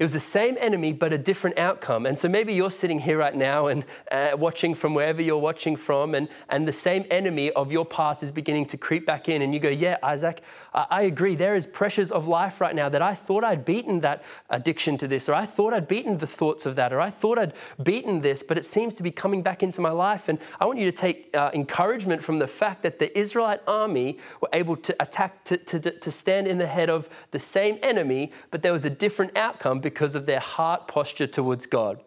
It 0.00 0.04
was 0.04 0.14
the 0.14 0.18
same 0.18 0.56
enemy, 0.58 0.94
but 0.94 1.12
a 1.12 1.18
different 1.18 1.58
outcome. 1.58 2.06
And 2.06 2.18
so 2.18 2.26
maybe 2.26 2.54
you're 2.54 2.70
sitting 2.70 2.98
here 2.98 3.18
right 3.18 3.34
now 3.34 3.66
and 3.66 3.84
uh, 4.10 4.30
watching 4.34 4.74
from 4.74 4.94
wherever 4.94 5.20
you're 5.20 5.36
watching 5.36 5.76
from, 5.76 6.14
and, 6.14 6.26
and 6.48 6.66
the 6.66 6.72
same 6.72 7.04
enemy 7.10 7.50
of 7.50 7.70
your 7.70 7.84
past 7.84 8.22
is 8.22 8.30
beginning 8.30 8.64
to 8.68 8.78
creep 8.78 9.04
back 9.04 9.28
in. 9.28 9.42
And 9.42 9.52
you 9.52 9.60
go, 9.60 9.68
Yeah, 9.68 9.98
Isaac, 10.02 10.40
I, 10.72 10.86
I 10.90 11.02
agree. 11.02 11.34
There 11.34 11.54
is 11.54 11.66
pressures 11.66 12.10
of 12.10 12.26
life 12.26 12.62
right 12.62 12.74
now 12.74 12.88
that 12.88 13.02
I 13.02 13.14
thought 13.14 13.44
I'd 13.44 13.66
beaten 13.66 14.00
that 14.00 14.22
addiction 14.48 14.96
to 14.96 15.06
this, 15.06 15.28
or 15.28 15.34
I 15.34 15.44
thought 15.44 15.74
I'd 15.74 15.86
beaten 15.86 16.16
the 16.16 16.26
thoughts 16.26 16.64
of 16.64 16.76
that, 16.76 16.94
or 16.94 17.00
I 17.02 17.10
thought 17.10 17.38
I'd 17.38 17.52
beaten 17.82 18.22
this, 18.22 18.42
but 18.42 18.56
it 18.56 18.64
seems 18.64 18.94
to 18.94 19.02
be 19.02 19.10
coming 19.10 19.42
back 19.42 19.62
into 19.62 19.82
my 19.82 19.90
life. 19.90 20.30
And 20.30 20.38
I 20.60 20.64
want 20.64 20.78
you 20.78 20.86
to 20.86 20.96
take 20.96 21.28
uh, 21.36 21.50
encouragement 21.52 22.24
from 22.24 22.38
the 22.38 22.46
fact 22.46 22.82
that 22.84 22.98
the 22.98 23.18
Israelite 23.18 23.60
army 23.66 24.16
were 24.40 24.48
able 24.54 24.76
to 24.76 24.96
attack, 24.98 25.44
to, 25.44 25.58
to, 25.58 25.78
to 25.78 26.10
stand 26.10 26.48
in 26.48 26.56
the 26.56 26.66
head 26.66 26.88
of 26.88 27.10
the 27.32 27.38
same 27.38 27.78
enemy, 27.82 28.32
but 28.50 28.62
there 28.62 28.72
was 28.72 28.86
a 28.86 28.90
different 28.90 29.36
outcome 29.36 29.78
because 29.90 30.14
of 30.14 30.24
their 30.24 30.40
heart 30.40 30.86
posture 30.86 31.26
towards 31.26 31.66
God. 31.66 32.00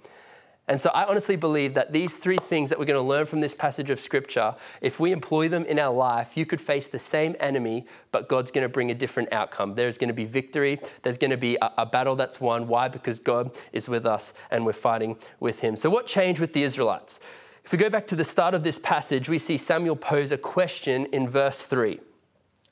And 0.70 0.80
so 0.80 0.90
I 0.92 1.04
honestly 1.04 1.36
believe 1.36 1.74
that 1.74 1.92
these 1.92 2.16
three 2.16 2.38
things 2.38 2.70
that 2.70 2.80
we're 2.80 2.86
going 2.86 2.98
to 3.00 3.06
learn 3.06 3.26
from 3.26 3.42
this 3.42 3.54
passage 3.54 3.90
of 3.90 4.00
scripture, 4.00 4.56
if 4.80 4.98
we 4.98 5.12
employ 5.12 5.50
them 5.50 5.66
in 5.66 5.78
our 5.78 5.94
life, 5.94 6.38
you 6.38 6.46
could 6.46 6.62
face 6.62 6.88
the 6.88 7.00
same 7.00 7.36
enemy, 7.42 7.86
but 8.14 8.30
God's 8.30 8.50
going 8.50 8.62
to 8.62 8.70
bring 8.70 8.90
a 8.90 8.96
different 8.96 9.34
outcome. 9.34 9.76
There's 9.76 9.98
going 9.98 10.08
to 10.08 10.14
be 10.14 10.24
victory. 10.24 10.80
There's 11.02 11.18
going 11.18 11.32
to 11.32 11.38
be 11.38 11.58
a, 11.62 11.70
a 11.80 11.86
battle 11.86 12.16
that's 12.16 12.40
won. 12.40 12.70
Why? 12.70 12.88
Because 12.88 13.20
God 13.20 13.52
is 13.74 13.90
with 13.90 14.06
us 14.06 14.34
and 14.52 14.66
we're 14.66 14.72
fighting 14.72 15.18
with 15.42 15.60
Him. 15.60 15.76
So, 15.76 15.90
what 15.90 16.08
changed 16.08 16.40
with 16.40 16.54
the 16.54 16.64
Israelites? 16.64 17.20
If 17.66 17.74
we 17.74 17.78
go 17.78 17.90
back 17.90 18.08
to 18.08 18.16
the 18.16 18.24
start 18.24 18.54
of 18.54 18.64
this 18.64 18.80
passage, 18.80 19.28
we 19.28 19.40
see 19.40 19.58
Samuel 19.58 19.98
pose 19.98 20.32
a 20.32 20.38
question 20.38 21.08
in 21.08 21.30
verse 21.30 21.66
3. 21.66 22.00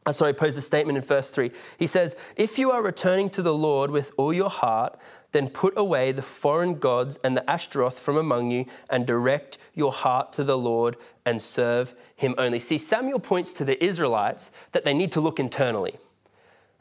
Uh, 0.05 0.12
sorry, 0.12 0.34
pose 0.34 0.58
a 0.58 0.62
statement 0.62 0.98
in 0.98 1.03
verse 1.03 1.29
3. 1.29 1.51
He 1.77 1.86
says, 1.86 2.15
If 2.36 2.58
you 2.58 2.72
are 2.72 2.81
returning 2.81 3.29
to 3.31 3.41
the 3.41 3.53
Lord 3.53 3.91
with 3.91 4.12
all 4.17 4.34
your 4.34 4.50
heart, 4.50 4.98
then 5.31 5.50
put 5.50 5.77
away 5.77 6.12
the 6.12 6.22
foreign 6.22 6.75
gods 6.75 7.17
and 7.24 7.38
the 7.38 7.50
Ashtaroth 7.50 8.00
from 8.00 8.17
among 8.17 8.51
you 8.51 8.65
and 8.89 9.05
direct 9.05 9.58
your 9.74 9.91
heart 9.91 10.34
to 10.34 10.43
the 10.43 10.58
Lord 10.58 10.98
and 11.25 11.41
serve 11.41 11.93
him 12.15 12.36
only. 12.38 12.60
See, 12.60 12.77
Samuel 12.77 13.20
points 13.20 13.53
to 13.53 13.65
the 13.65 13.81
Israelites 13.84 14.51
that 14.72 14.84
they 14.84 14.93
need 14.93 15.12
to 15.13 15.22
look 15.22 15.39
internally. 15.39 15.98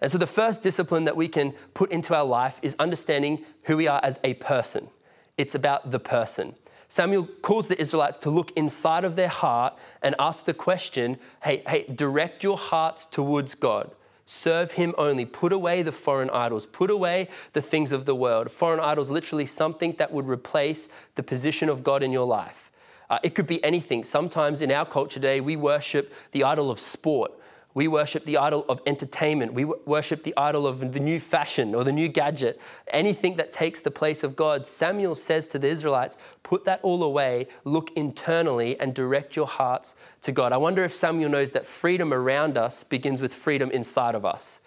And 0.00 0.11
so 0.11 0.19
the 0.19 0.27
first 0.27 0.62
discipline 0.62 1.05
that 1.05 1.17
we 1.17 1.29
can 1.29 1.53
put 1.75 1.93
into 1.93 2.15
our 2.15 2.25
life 2.25 2.59
is 2.62 2.75
understanding 2.79 3.45
who 3.65 3.77
we 3.77 3.87
are 3.87 4.00
as 4.03 4.19
a 4.25 4.35
person. 4.35 4.89
It's 5.37 5.55
about 5.55 5.91
the 5.91 6.00
person. 6.00 6.55
Samuel 6.90 7.28
calls 7.40 7.68
the 7.68 7.80
Israelites 7.80 8.18
to 8.18 8.30
look 8.30 8.50
inside 8.56 9.04
of 9.04 9.14
their 9.14 9.28
heart 9.28 9.78
and 10.02 10.16
ask 10.18 10.44
the 10.44 10.52
question 10.52 11.18
hey, 11.42 11.62
hey, 11.66 11.85
direct 11.85 12.42
your 12.42 12.59
hearts 12.59 13.06
towards 13.06 13.54
God. 13.54 13.92
Serve 14.26 14.73
him 14.73 14.94
only. 14.99 15.25
Put 15.25 15.52
away 15.52 15.82
the 15.82 15.92
foreign 15.92 16.30
idols. 16.30 16.66
Put 16.66 16.90
away 16.90 17.28
the 17.52 17.62
things 17.62 17.92
of 17.92 18.06
the 18.06 18.14
world. 18.14 18.50
Foreign 18.50 18.80
idols, 18.80 19.09
literally 19.09 19.47
something 19.47 19.94
that 19.99 20.12
would 20.12 20.28
replace 20.28 20.88
the 21.14 21.23
position 21.23 21.68
of 21.68 21.85
God 21.85 22.02
in 22.02 22.11
your 22.11 22.26
life. 22.26 22.73
Uh, 23.09 23.18
it 23.23 23.37
could 23.37 23.47
be 23.47 23.62
anything. 23.62 24.02
Sometimes 24.02 24.61
in 24.61 24.73
our 24.73 24.85
culture 24.85 25.14
today, 25.14 25.40
we 25.40 25.54
worship 25.54 26.12
the 26.32 26.42
idol 26.42 26.73
of 26.73 26.80
sport. 26.80 27.32
We 27.73 27.87
worship 27.87 28.25
the 28.25 28.37
idol 28.37 28.65
of 28.69 28.83
entertainment. 28.85 29.55
We 29.55 29.65
worship 29.65 30.25
the 30.25 30.35
idol 30.37 30.67
of 30.67 30.93
the 30.93 30.99
new 30.99 31.21
fashion 31.21 31.75
or 31.75 31.85
the 31.85 31.93
new 31.93 32.09
gadget, 32.09 32.61
anything 32.89 33.37
that 33.37 33.53
takes 33.53 33.81
the 33.81 33.93
place 33.93 34.25
of 34.25 34.35
God. 34.35 34.67
Samuel 34.67 35.15
says 35.15 35.47
to 35.49 35.59
the 35.59 35.69
Israelites, 35.69 36.17
put 36.43 36.65
that 36.65 36.81
all 36.83 37.05
away, 37.05 37.47
look 37.65 37.93
internally, 37.95 38.79
and 38.81 38.93
direct 38.93 39.37
your 39.37 39.47
hearts 39.47 39.95
to 40.23 40.33
God. 40.33 40.53
I 40.53 40.57
wonder 40.57 40.83
if 40.83 40.93
Samuel 40.95 41.31
knows 41.31 41.53
that 41.53 41.65
freedom 41.65 42.12
around 42.12 42.59
us 42.59 42.83
begins 42.83 43.21
with 43.21 43.33
freedom 43.33 43.71
inside 43.71 44.17
of 44.17 44.25
us. 44.25 44.61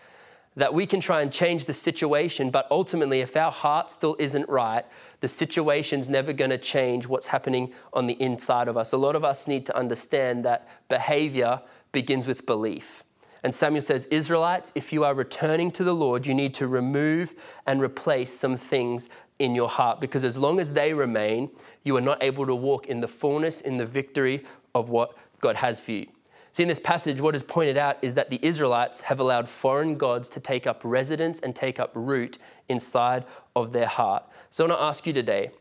that 0.55 0.74
we 0.74 0.86
can 0.86 1.00
try 1.00 1.22
and 1.22 1.31
change 1.31 1.65
the 1.65 1.74
situation, 1.74 2.51
but 2.51 2.67
ultimately, 2.69 3.22
if 3.22 3.36
our 3.36 3.51
heart 3.51 3.89
still 3.89 4.15
isn't 4.19 4.48
right, 4.48 4.86
the 5.22 5.27
situation's 5.27 6.07
never 6.07 6.31
to 6.33 6.57
change 6.57 7.07
what's 7.07 7.27
happening 7.27 7.74
on 7.93 8.05
the 8.05 8.22
inside 8.22 8.67
of 8.67 8.77
us. 8.77 8.91
A 8.93 8.98
lot 8.98 9.15
of 9.15 9.24
us 9.24 9.48
need 9.48 9.65
to 9.65 9.75
understand 9.75 10.45
that 10.45 10.67
behavior 10.89 11.60
begins 11.93 12.27
with 12.27 12.45
belief. 12.45 13.03
And 13.43 13.53
Samuel 13.53 13.81
says, 13.81 14.05
Israelites, 14.07 14.71
if 14.73 14.93
you 14.93 15.03
are 15.03 15.13
returning 15.13 15.71
to 15.71 15.83
the 15.83 15.93
Lord, 15.93 16.25
you 16.25 16.33
need 16.33 16.53
to 16.55 16.67
remove 16.67 17.35
and 17.65 17.81
replace 17.81 18.33
some 18.33 18.57
things 18.57 19.09
in 19.39 19.53
your 19.53 19.67
heart 19.67 20.00
because 20.00 20.23
as 20.23 20.38
long 20.38 20.59
as 20.59 20.71
they 20.71 20.93
remain, 20.93 21.50
you 21.83 21.95
are 21.97 22.01
not 22.01 22.23
able 22.23 22.45
to 22.45 22.55
walk 22.55 22.88
in 22.88 23.01
the 23.01 23.07
fullness, 23.07 23.62
in 23.62 23.77
the 23.77 23.85
victory 23.85 24.45
of 24.73 24.89
what 24.89 25.17
God 25.41 25.57
has 25.57 25.81
for 25.81 25.91
you. 25.91 26.07
See, 26.53 26.63
in 26.63 26.69
this 26.69 26.79
passage, 26.79 27.19
what 27.19 27.35
is 27.35 27.43
pointed 27.43 27.77
out 27.77 28.01
is 28.03 28.13
that 28.13 28.29
the 28.29 28.39
Israelites 28.43 29.01
have 29.01 29.19
allowed 29.19 29.50
foreign 29.50 29.97
gods 29.97 30.29
to 30.29 30.39
take 30.39 30.67
up 30.67 30.81
residence 30.83 31.39
and 31.39 31.55
take 31.55 31.79
up 31.79 31.91
root 31.95 32.38
inside 32.69 33.25
of 33.55 33.73
their 33.73 33.88
heart. 33.88 34.23
So 34.51 34.63
I 34.63 34.67
want 34.67 34.79
to 34.79 34.83
ask 34.83 35.07
you 35.07 35.13
today 35.13 35.51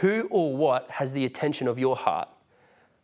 who 0.00 0.28
or 0.30 0.54
what 0.54 0.90
has 0.90 1.12
the 1.12 1.24
attention 1.24 1.68
of 1.68 1.78
your 1.78 1.96
heart? 1.96 2.28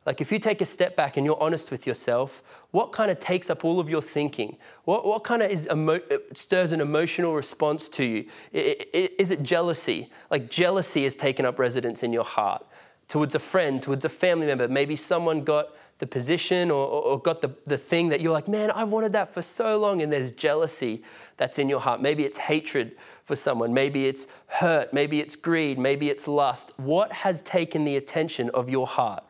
Like, 0.08 0.22
if 0.22 0.32
you 0.32 0.38
take 0.38 0.62
a 0.62 0.64
step 0.64 0.96
back 0.96 1.18
and 1.18 1.26
you're 1.26 1.36
honest 1.38 1.70
with 1.70 1.86
yourself, 1.86 2.42
what 2.70 2.92
kind 2.92 3.10
of 3.10 3.18
takes 3.18 3.50
up 3.50 3.62
all 3.62 3.78
of 3.78 3.90
your 3.90 4.00
thinking? 4.00 4.56
What, 4.84 5.04
what 5.04 5.22
kind 5.22 5.42
of 5.42 5.50
is 5.50 5.68
emo- 5.70 6.00
stirs 6.32 6.72
an 6.72 6.80
emotional 6.80 7.34
response 7.34 7.90
to 7.90 8.04
you? 8.04 8.24
Is 8.54 9.30
it 9.30 9.42
jealousy? 9.42 10.10
Like, 10.30 10.48
jealousy 10.50 11.04
has 11.04 11.14
taken 11.14 11.44
up 11.44 11.58
residence 11.58 12.02
in 12.02 12.14
your 12.14 12.24
heart 12.24 12.66
towards 13.06 13.34
a 13.34 13.38
friend, 13.38 13.82
towards 13.82 14.06
a 14.06 14.08
family 14.08 14.46
member. 14.46 14.66
Maybe 14.66 14.96
someone 14.96 15.44
got 15.44 15.76
the 15.98 16.06
position 16.06 16.70
or, 16.70 16.86
or, 16.86 17.20
got 17.20 17.42
the, 17.42 17.54
the 17.66 17.76
thing 17.76 18.08
that 18.08 18.22
you're 18.22 18.32
like, 18.32 18.48
man, 18.48 18.70
I 18.70 18.84
wanted 18.84 19.12
that 19.12 19.34
for 19.34 19.42
so 19.42 19.78
long. 19.78 20.00
And 20.00 20.10
there's 20.10 20.30
jealousy 20.30 21.02
that's 21.36 21.58
in 21.58 21.68
your 21.68 21.80
heart. 21.80 22.00
Maybe 22.00 22.24
it's 22.24 22.38
hatred 22.38 22.96
for 23.26 23.36
someone. 23.36 23.74
Maybe 23.74 24.06
it's 24.06 24.26
hurt. 24.46 24.90
Maybe 24.94 25.20
it's 25.20 25.36
greed. 25.36 25.78
Maybe 25.78 26.08
it's 26.08 26.26
lust. 26.26 26.72
What 26.78 27.12
has 27.12 27.42
taken 27.42 27.84
the 27.84 27.96
attention 27.96 28.48
of 28.54 28.70
your 28.70 28.86
heart? 28.86 29.22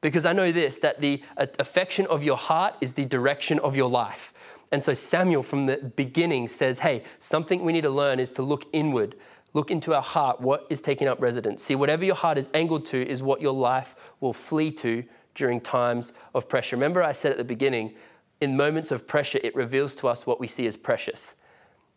Because 0.00 0.24
I 0.24 0.32
know 0.32 0.50
this 0.52 0.78
that 0.78 1.00
the 1.00 1.22
uh, 1.36 1.46
affection 1.58 2.06
of 2.06 2.24
your 2.24 2.36
heart 2.36 2.74
is 2.80 2.92
the 2.94 3.04
direction 3.04 3.58
of 3.60 3.76
your 3.76 3.90
life. 3.90 4.32
And 4.72 4.82
so 4.82 4.94
Samuel 4.94 5.42
from 5.42 5.66
the 5.66 5.92
beginning 5.96 6.48
says, 6.48 6.78
hey, 6.78 7.04
something 7.18 7.64
we 7.64 7.72
need 7.72 7.82
to 7.82 7.90
learn 7.90 8.20
is 8.20 8.30
to 8.32 8.42
look 8.42 8.66
inward, 8.72 9.16
look 9.52 9.70
into 9.70 9.94
our 9.94 10.02
heart, 10.02 10.40
what 10.40 10.66
is 10.70 10.80
taking 10.80 11.08
up 11.08 11.20
residence. 11.20 11.62
See, 11.62 11.74
whatever 11.74 12.04
your 12.04 12.14
heart 12.14 12.38
is 12.38 12.48
angled 12.54 12.86
to 12.86 13.06
is 13.06 13.22
what 13.22 13.40
your 13.40 13.52
life 13.52 13.96
will 14.20 14.32
flee 14.32 14.70
to 14.72 15.04
during 15.34 15.60
times 15.60 16.12
of 16.34 16.48
pressure. 16.48 16.76
Remember, 16.76 17.02
I 17.02 17.12
said 17.12 17.32
at 17.32 17.38
the 17.38 17.44
beginning, 17.44 17.94
in 18.40 18.56
moments 18.56 18.90
of 18.90 19.06
pressure, 19.06 19.40
it 19.42 19.54
reveals 19.54 19.94
to 19.96 20.08
us 20.08 20.26
what 20.26 20.40
we 20.40 20.46
see 20.46 20.66
as 20.66 20.76
precious. 20.76 21.34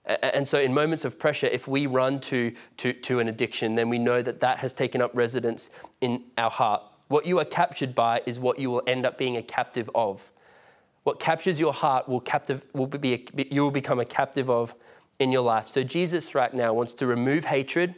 And 0.05 0.45
so, 0.45 0.59
in 0.59 0.73
moments 0.73 1.05
of 1.05 1.17
pressure, 1.17 1.47
if 1.47 1.65
we 1.65 1.87
run 1.87 2.19
to, 2.21 2.53
to, 2.77 2.91
to 2.91 3.19
an 3.19 3.29
addiction, 3.29 3.75
then 3.75 3.87
we 3.87 3.97
know 3.97 4.21
that 4.21 4.41
that 4.41 4.57
has 4.57 4.73
taken 4.73 5.01
up 5.01 5.11
residence 5.13 5.69
in 6.01 6.25
our 6.37 6.51
heart. 6.51 6.81
What 7.13 7.27
you 7.27 7.37
are 7.37 7.45
captured 7.45 7.93
by 7.93 8.23
is 8.25 8.39
what 8.39 8.57
you 8.57 8.71
will 8.71 8.81
end 8.87 9.05
up 9.05 9.19
being 9.19 9.37
a 9.37 9.43
captive 9.43 9.87
of. 9.93 10.31
What 11.03 11.19
captures 11.19 11.59
your 11.59 11.71
heart 11.71 12.09
will, 12.09 12.19
captive, 12.19 12.63
will 12.73 12.87
be 12.87 13.13
a, 13.13 13.53
you 13.53 13.61
will 13.61 13.69
become 13.69 13.99
a 13.99 14.05
captive 14.05 14.49
of 14.49 14.73
in 15.19 15.31
your 15.31 15.43
life. 15.43 15.67
So, 15.67 15.83
Jesus 15.83 16.33
right 16.33 16.51
now 16.51 16.73
wants 16.73 16.95
to 16.95 17.05
remove 17.05 17.45
hatred 17.45 17.93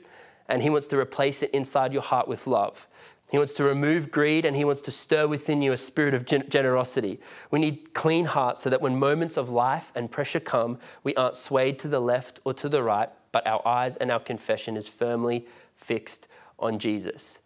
and 0.49 0.61
he 0.61 0.69
wants 0.69 0.85
to 0.87 0.97
replace 0.97 1.43
it 1.43 1.51
inside 1.51 1.93
your 1.93 2.01
heart 2.01 2.27
with 2.27 2.45
love. 2.45 2.89
He 3.29 3.37
wants 3.37 3.53
to 3.53 3.63
remove 3.63 4.11
greed 4.11 4.43
and 4.43 4.53
he 4.53 4.65
wants 4.65 4.81
to 4.81 4.91
stir 4.91 5.27
within 5.27 5.61
you 5.61 5.71
a 5.71 5.77
spirit 5.77 6.13
of 6.13 6.25
generosity. 6.25 7.21
We 7.51 7.59
need 7.59 7.93
clean 7.93 8.25
hearts 8.25 8.59
so 8.59 8.69
that 8.69 8.81
when 8.81 8.99
moments 8.99 9.37
of 9.37 9.49
life 9.49 9.93
and 9.95 10.11
pressure 10.11 10.41
come, 10.41 10.77
we 11.05 11.15
aren't 11.15 11.37
swayed 11.37 11.79
to 11.79 11.87
the 11.87 12.01
left 12.01 12.41
or 12.43 12.53
to 12.55 12.67
the 12.67 12.83
right, 12.83 13.09
but 13.31 13.47
our 13.47 13.65
eyes 13.65 13.95
and 13.95 14.11
our 14.11 14.19
confession 14.19 14.75
is 14.75 14.89
firmly 14.89 15.47
fixed 15.77 16.27
on 16.59 16.79
Jesus. 16.79 17.39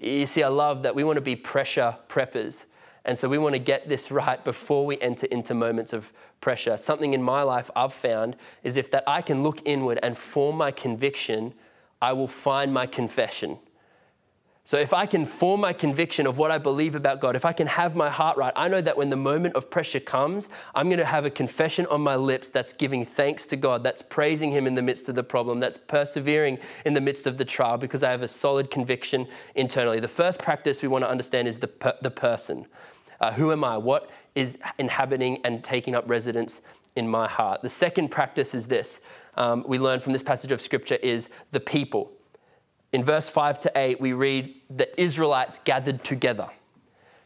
You 0.00 0.26
see, 0.26 0.42
I 0.42 0.48
love 0.48 0.82
that 0.82 0.94
we 0.94 1.04
want 1.04 1.16
to 1.16 1.22
be 1.22 1.36
pressure 1.36 1.96
preppers. 2.08 2.66
And 3.04 3.16
so 3.16 3.28
we 3.28 3.38
want 3.38 3.54
to 3.54 3.58
get 3.58 3.88
this 3.88 4.10
right 4.22 4.42
before 4.44 4.86
we 4.86 5.00
enter 5.00 5.26
into 5.26 5.54
moments 5.54 5.92
of 5.92 6.12
pressure. 6.40 6.76
Something 6.76 7.14
in 7.14 7.22
my 7.22 7.42
life 7.42 7.70
I've 7.74 7.94
found 7.94 8.36
is 8.62 8.76
if 8.76 8.90
that 8.90 9.04
I 9.06 9.22
can 9.22 9.42
look 9.42 9.60
inward 9.64 9.98
and 10.02 10.16
form 10.16 10.56
my 10.56 10.70
conviction, 10.70 11.54
I 12.00 12.12
will 12.12 12.28
find 12.28 12.72
my 12.72 12.86
confession. 12.86 13.58
So 14.68 14.76
if 14.76 14.92
I 14.92 15.06
can 15.06 15.24
form 15.24 15.62
my 15.62 15.72
conviction 15.72 16.26
of 16.26 16.36
what 16.36 16.50
I 16.50 16.58
believe 16.58 16.94
about 16.94 17.22
God, 17.22 17.34
if 17.36 17.46
I 17.46 17.54
can 17.54 17.66
have 17.66 17.96
my 17.96 18.10
heart 18.10 18.36
right, 18.36 18.52
I 18.54 18.68
know 18.68 18.82
that 18.82 18.98
when 18.98 19.08
the 19.08 19.16
moment 19.16 19.56
of 19.56 19.70
pressure 19.70 19.98
comes, 19.98 20.50
I'm 20.74 20.90
going 20.90 20.98
to 20.98 21.06
have 21.06 21.24
a 21.24 21.30
confession 21.30 21.86
on 21.86 22.02
my 22.02 22.16
lips 22.16 22.50
that's 22.50 22.74
giving 22.74 23.06
thanks 23.06 23.46
to 23.46 23.56
God, 23.56 23.82
that's 23.82 24.02
praising 24.02 24.52
Him 24.52 24.66
in 24.66 24.74
the 24.74 24.82
midst 24.82 25.08
of 25.08 25.14
the 25.14 25.22
problem, 25.22 25.58
that's 25.58 25.78
persevering 25.78 26.58
in 26.84 26.92
the 26.92 27.00
midst 27.00 27.26
of 27.26 27.38
the 27.38 27.46
trial 27.46 27.78
because 27.78 28.02
I 28.02 28.10
have 28.10 28.20
a 28.20 28.28
solid 28.28 28.70
conviction 28.70 29.26
internally. 29.54 30.00
The 30.00 30.06
first 30.06 30.38
practice 30.38 30.82
we 30.82 30.88
want 30.88 31.02
to 31.02 31.08
understand 31.08 31.48
is 31.48 31.58
the, 31.58 31.68
per- 31.68 31.96
the 32.02 32.10
person. 32.10 32.66
Uh, 33.20 33.32
who 33.32 33.52
am 33.52 33.64
I? 33.64 33.78
What 33.78 34.10
is 34.34 34.58
inhabiting 34.76 35.40
and 35.46 35.64
taking 35.64 35.94
up 35.94 36.06
residence 36.06 36.60
in 36.94 37.08
my 37.08 37.26
heart? 37.26 37.62
The 37.62 37.70
second 37.70 38.10
practice 38.10 38.54
is 38.54 38.66
this 38.66 39.00
um, 39.38 39.64
we 39.66 39.78
learn 39.78 40.00
from 40.00 40.12
this 40.12 40.22
passage 40.22 40.52
of 40.52 40.60
Scripture 40.60 40.96
is 40.96 41.30
the 41.52 41.60
people 41.60 42.12
in 42.92 43.04
verse 43.04 43.28
5 43.28 43.60
to 43.60 43.72
8, 43.74 44.00
we 44.00 44.12
read 44.12 44.54
the 44.70 45.00
Israelites 45.00 45.60
gathered 45.64 46.02
together. 46.04 46.48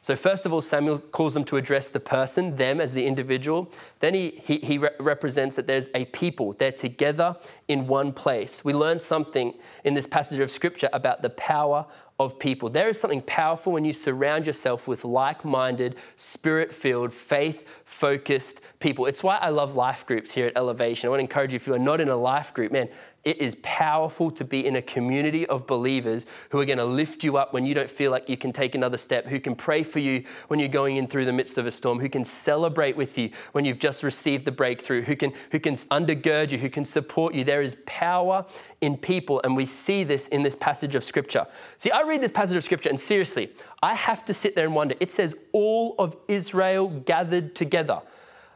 So, 0.05 0.17
first 0.17 0.47
of 0.47 0.53
all, 0.53 0.61
Samuel 0.61 0.99
calls 0.99 1.33
them 1.33 1.45
to 1.45 1.57
address 1.57 1.89
the 1.89 2.01
person, 2.01 2.57
them 2.57 2.81
as 2.81 2.93
the 2.93 3.07
individual. 3.07 3.71
Then 4.01 4.15
he, 4.15 4.43
he, 4.45 4.59
he 4.59 4.79
re- 4.79 4.91
represents 4.99 5.55
that 5.55 5.69
there's 5.69 5.87
a 5.95 6.07
people. 6.07 6.55
They're 6.55 6.73
together 6.73 7.37
in 7.69 7.87
one 7.87 8.13
place. 8.13 8.65
We 8.65 8.73
learn 8.73 8.99
something 8.99 9.55
in 9.85 9.95
this 9.95 10.09
passage 10.09 10.41
of 10.41 10.51
scripture 10.51 10.89
about 10.93 11.23
the 11.23 11.31
power 11.31 11.87
of 12.25 12.39
people. 12.39 12.69
There 12.69 12.89
is 12.89 13.01
something 13.01 13.23
powerful 13.23 13.73
when 13.73 13.85
you 13.85 13.93
surround 13.93 14.47
yourself 14.47 14.87
with 14.87 15.05
like 15.05 15.45
minded, 15.45 15.97
spirit 16.17 16.73
filled, 16.73 17.13
faith 17.13 17.67
focused 17.85 18.61
people. 18.81 19.07
It's 19.07 19.23
why 19.23 19.37
I 19.37 19.51
love 19.51 19.75
life 19.75 20.07
groups 20.07 20.31
here 20.31 20.47
at 20.47 20.57
Elevation. 20.57 21.07
I 21.07 21.11
want 21.11 21.19
to 21.19 21.25
encourage 21.25 21.53
you 21.53 21.57
if 21.57 21.67
you 21.67 21.75
are 21.75 21.79
not 21.79 22.01
in 22.01 22.09
a 22.09 22.17
life 22.17 22.55
group, 22.55 22.73
man, 22.73 22.89
it 23.25 23.41
is 23.41 23.57
powerful 23.63 24.33
to 24.33 24.45
be 24.45 24.67
in 24.67 24.77
a 24.77 24.83
community 24.83 25.47
of 25.47 25.65
believers 25.67 26.27
who 26.49 26.59
are 26.59 26.65
going 26.65 26.79
to 26.79 26.85
lift 26.85 27.23
you 27.23 27.37
up 27.37 27.53
when 27.53 27.65
you 27.65 27.73
don't 27.73 27.89
feel 27.89 28.11
like 28.11 28.29
you 28.29 28.37
can 28.37 28.53
take 28.53 28.75
another 28.75 28.99
step, 28.99 29.27
who 29.27 29.39
can 29.39 29.55
pray 29.55 29.85
for 29.85 30.01
you 30.01 30.25
when 30.49 30.59
you're 30.59 30.69
going 30.69 30.97
in 30.97 31.07
through 31.07 31.25
the 31.25 31.33
midst 31.33 31.57
of 31.57 31.67
a 31.67 31.71
storm, 31.71 32.01
who 32.01 32.09
can 32.09 32.25
celebrate 32.25 32.97
with 32.97 33.17
you 33.17 33.31
when 33.53 33.65
you've 33.65 33.79
just 33.79 34.03
received 34.03 34.45
the 34.45 34.51
breakthrough, 34.51 35.03
who 35.03 35.15
can, 35.15 35.33
who 35.53 35.61
can 35.61 35.75
undergird 35.75 36.51
you, 36.51 36.59
who 36.59 36.69
can 36.69 36.85
support 36.85 37.33
you. 37.33 37.45
There 37.45 37.63
is 37.63 37.77
power 37.87 38.45
in 38.81 38.97
people, 38.97 39.41
and 39.45 39.57
we 39.57 39.67
see 39.67 40.03
this 40.03 40.27
in 40.29 40.43
this 40.43 40.57
passage 40.57 40.97
of 40.97 41.05
Scripture. 41.05 41.47
See, 41.79 41.93
I 41.93 42.01
read 42.13 42.21
this 42.21 42.31
passage 42.31 42.57
of 42.57 42.63
Scripture, 42.63 42.91
and 42.91 43.01
seriously, 43.01 43.51
I 43.83 43.95
have 43.95 44.23
to 44.27 44.35
sit 44.35 44.55
there 44.55 44.67
and 44.67 44.75
wonder. 44.75 44.95
It 45.01 45.11
says, 45.11 45.35
All 45.53 45.95
of 45.99 46.15
Israel 46.29 46.89
gathered 47.07 47.55
together. 47.55 48.03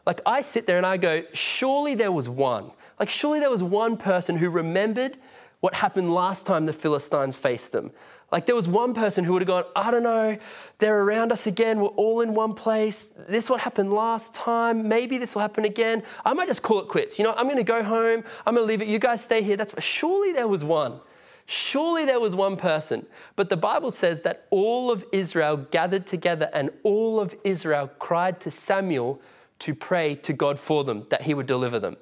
Like, 0.05 0.21
I 0.27 0.43
sit 0.43 0.67
there 0.67 0.77
and 0.77 0.85
I 0.85 0.99
go, 0.99 1.23
Surely 1.33 1.95
there 1.95 2.13
was 2.13 2.29
one. 2.29 2.71
Like, 3.01 3.09
surely 3.09 3.41
there 3.41 3.51
was 3.51 3.63
one 3.63 3.97
person 3.97 4.37
who 4.37 4.51
remembered 4.51 5.17
what 5.61 5.73
happened 5.73 6.15
last 6.15 6.47
time 6.47 6.67
the 6.67 6.73
Philistines 6.73 7.39
faced 7.39 7.73
them. 7.73 7.91
Like, 8.31 8.45
there 8.45 8.55
was 8.55 8.69
one 8.69 8.93
person 8.93 9.25
who 9.25 9.33
would 9.33 9.43
have 9.43 9.47
gone, 9.47 9.65
I 9.75 9.91
don't 9.91 10.03
know, 10.03 10.37
they're 10.79 11.01
around 11.01 11.33
us 11.33 11.47
again, 11.47 11.81
we're 11.81 11.89
all 11.89 12.21
in 12.21 12.35
one 12.35 12.53
place. 12.53 13.09
This 13.27 13.49
what 13.49 13.61
happened 13.61 13.93
last 13.93 14.35
time, 14.35 14.87
maybe 14.87 15.17
this 15.17 15.35
will 15.35 15.43
happen 15.43 15.65
again. 15.65 16.03
I 16.27 16.35
might 16.35 16.49
just 16.49 16.63
call 16.63 16.81
it 16.81 16.89
quits. 16.89 17.19
You 17.19 17.25
know, 17.25 17.33
I'm 17.35 17.49
gonna 17.49 17.63
go 17.63 17.83
home, 17.83 18.23
I'm 18.45 18.55
gonna 18.55 18.67
leave 18.67 18.83
it, 18.83 18.89
you 18.89 18.99
guys 18.99 19.25
stay 19.25 19.43
here. 19.43 19.57
That's 19.57 19.75
surely 19.83 20.33
there 20.33 20.49
was 20.49 20.63
one. 20.63 21.01
Surely 21.47 22.05
there 22.05 22.21
was 22.21 22.35
one 22.35 22.57
person. 22.57 23.07
But 23.37 23.49
the 23.49 23.57
Bible 23.57 23.91
says 23.91 24.21
that 24.23 24.47
all 24.51 24.91
of 24.91 25.05
Israel 25.13 25.57
gathered 25.71 26.07
together 26.07 26.51
and 26.53 26.71
all 26.83 27.21
of 27.21 27.35
Israel 27.45 27.89
cried 27.99 28.41
to 28.41 28.51
Samuel 28.51 29.21
to 29.61 29.75
pray 29.75 30.17
to 30.17 30.33
God 30.33 30.59
for 30.59 30.85
them, 30.85 31.07
that 31.09 31.23
he 31.23 31.35
would 31.35 31.47
deliver 31.47 31.79
them. 31.79 31.97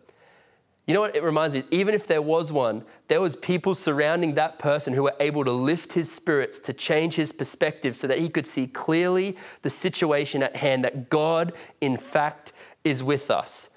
You 0.87 0.93
know 0.93 1.01
what 1.01 1.17
it 1.17 1.23
reminds 1.23 1.55
me? 1.55 1.65
Even 1.71 1.95
if 1.95 2.07
there 2.07 2.21
was 2.21 2.53
one, 2.53 2.85
there 3.09 3.21
was 3.21 3.37
people 3.37 3.75
surrounding 3.75 4.35
that 4.35 4.59
person 4.59 4.93
who 4.93 5.03
were 5.03 5.15
able 5.19 5.45
to 5.45 5.53
lift 5.53 5.93
his 5.93 6.13
spirits, 6.13 6.59
to 6.61 6.73
change 6.75 7.15
his 7.15 7.33
perspective 7.33 7.97
so 7.97 8.07
that 8.07 8.19
he 8.19 8.29
could 8.29 8.47
see 8.47 8.67
clearly 8.67 9.37
the 9.63 9.71
situation 9.71 10.43
at 10.43 10.57
hand, 10.57 10.85
that 10.85 11.09
God, 11.09 11.55
in 11.81 11.97
fact, 11.97 12.53
is 12.83 13.03
with 13.03 13.31
us. 13.31 13.71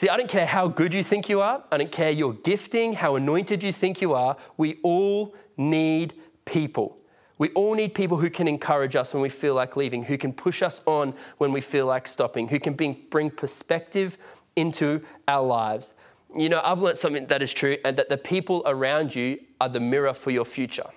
See, 0.00 0.08
I 0.08 0.16
don't 0.16 0.30
care 0.30 0.46
how 0.46 0.66
good 0.66 0.94
you 0.94 1.02
think 1.02 1.28
you 1.28 1.42
are. 1.42 1.62
I 1.70 1.76
don't 1.76 1.92
care 1.92 2.10
your 2.10 2.32
gifting, 2.32 2.94
how 2.94 3.16
anointed 3.16 3.62
you 3.62 3.70
think 3.70 4.00
you 4.00 4.14
are. 4.14 4.34
We 4.56 4.78
all 4.82 5.34
need 5.58 6.14
people. 6.46 6.96
We 7.36 7.50
all 7.50 7.74
need 7.74 7.92
people 7.92 8.16
who 8.16 8.30
can 8.30 8.48
encourage 8.48 8.96
us 8.96 9.12
when 9.12 9.22
we 9.22 9.28
feel 9.28 9.52
like 9.52 9.76
leaving, 9.76 10.02
who 10.02 10.16
can 10.16 10.32
push 10.32 10.62
us 10.62 10.80
on 10.86 11.12
when 11.36 11.52
we 11.52 11.60
feel 11.60 11.84
like 11.84 12.08
stopping, 12.08 12.48
who 12.48 12.58
can 12.58 12.72
bring 13.10 13.30
perspective 13.30 14.16
into 14.56 15.02
our 15.28 15.46
lives. 15.46 15.92
You 16.34 16.48
know, 16.48 16.62
I've 16.64 16.78
learned 16.78 16.96
something 16.96 17.26
that 17.26 17.42
is 17.42 17.52
true, 17.52 17.76
and 17.84 17.94
that 17.98 18.08
the 18.08 18.16
people 18.16 18.62
around 18.64 19.14
you 19.14 19.38
are 19.60 19.68
the 19.68 19.80
mirror 19.80 20.14
for 20.14 20.30
your 20.30 20.46
future. 20.46 20.88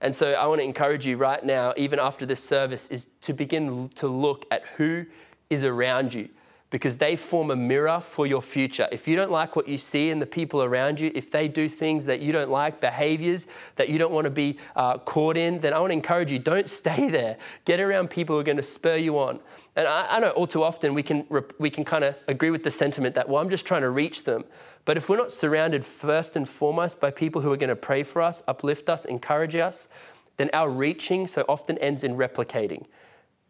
And 0.00 0.12
so 0.12 0.32
I 0.32 0.48
want 0.48 0.58
to 0.60 0.64
encourage 0.64 1.06
you 1.06 1.16
right 1.16 1.44
now, 1.44 1.74
even 1.76 2.00
after 2.00 2.26
this 2.26 2.42
service, 2.42 2.88
is 2.88 3.06
to 3.20 3.32
begin 3.32 3.88
to 3.90 4.08
look 4.08 4.46
at 4.50 4.64
who 4.76 5.06
is 5.48 5.62
around 5.62 6.12
you. 6.12 6.28
Because 6.70 6.98
they 6.98 7.16
form 7.16 7.50
a 7.50 7.56
mirror 7.56 8.00
for 8.00 8.26
your 8.26 8.42
future. 8.42 8.86
If 8.92 9.08
you 9.08 9.16
don't 9.16 9.30
like 9.30 9.56
what 9.56 9.66
you 9.66 9.78
see 9.78 10.10
in 10.10 10.18
the 10.18 10.26
people 10.26 10.62
around 10.62 11.00
you, 11.00 11.10
if 11.14 11.30
they 11.30 11.48
do 11.48 11.66
things 11.68 12.04
that 12.04 12.20
you 12.20 12.30
don't 12.30 12.50
like, 12.50 12.80
behaviors 12.80 13.46
that 13.76 13.88
you 13.88 13.98
don't 13.98 14.12
want 14.12 14.26
to 14.26 14.30
be 14.30 14.58
uh, 14.76 14.98
caught 14.98 15.38
in, 15.38 15.60
then 15.60 15.72
I 15.72 15.80
want 15.80 15.90
to 15.90 15.94
encourage 15.94 16.30
you 16.30 16.38
don't 16.38 16.68
stay 16.82 17.08
there. 17.08 17.38
Get 17.64 17.80
around 17.80 18.10
people 18.10 18.36
who 18.36 18.40
are 18.40 18.44
going 18.44 18.58
to 18.58 18.62
spur 18.62 18.96
you 18.96 19.18
on. 19.18 19.40
And 19.76 19.88
I, 19.88 20.16
I 20.16 20.20
know 20.20 20.30
all 20.30 20.46
too 20.46 20.62
often 20.62 20.92
we 20.92 21.02
can, 21.02 21.26
we 21.58 21.70
can 21.70 21.84
kind 21.84 22.04
of 22.04 22.16
agree 22.26 22.50
with 22.50 22.64
the 22.64 22.70
sentiment 22.70 23.14
that, 23.14 23.26
well, 23.28 23.40
I'm 23.42 23.50
just 23.50 23.64
trying 23.64 23.82
to 23.82 23.90
reach 23.90 24.24
them. 24.24 24.44
But 24.84 24.96
if 24.96 25.08
we're 25.08 25.18
not 25.18 25.32
surrounded 25.32 25.84
first 25.84 26.36
and 26.36 26.48
foremost 26.48 27.00
by 27.00 27.10
people 27.10 27.40
who 27.40 27.52
are 27.52 27.56
going 27.56 27.68
to 27.68 27.76
pray 27.76 28.02
for 28.02 28.20
us, 28.20 28.42
uplift 28.48 28.88
us, 28.88 29.04
encourage 29.06 29.54
us, 29.54 29.88
then 30.36 30.50
our 30.52 30.70
reaching 30.70 31.26
so 31.26 31.44
often 31.48 31.78
ends 31.78 32.04
in 32.04 32.16
replicating. 32.16 32.84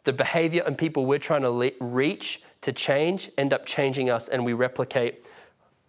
The 0.05 0.13
behavior 0.13 0.63
and 0.67 0.77
people 0.77 1.07
we're 1.07 1.19
trying 1.19 1.43
to 1.43 1.51
le- 1.51 1.71
reach 1.81 2.43
to 2.61 2.73
change 2.73 3.31
end 3.39 3.53
up 3.53 3.67
changing 3.67 4.11
us 4.11 4.29
and 4.29 4.45
we 4.45 4.53
replicate 4.53 5.25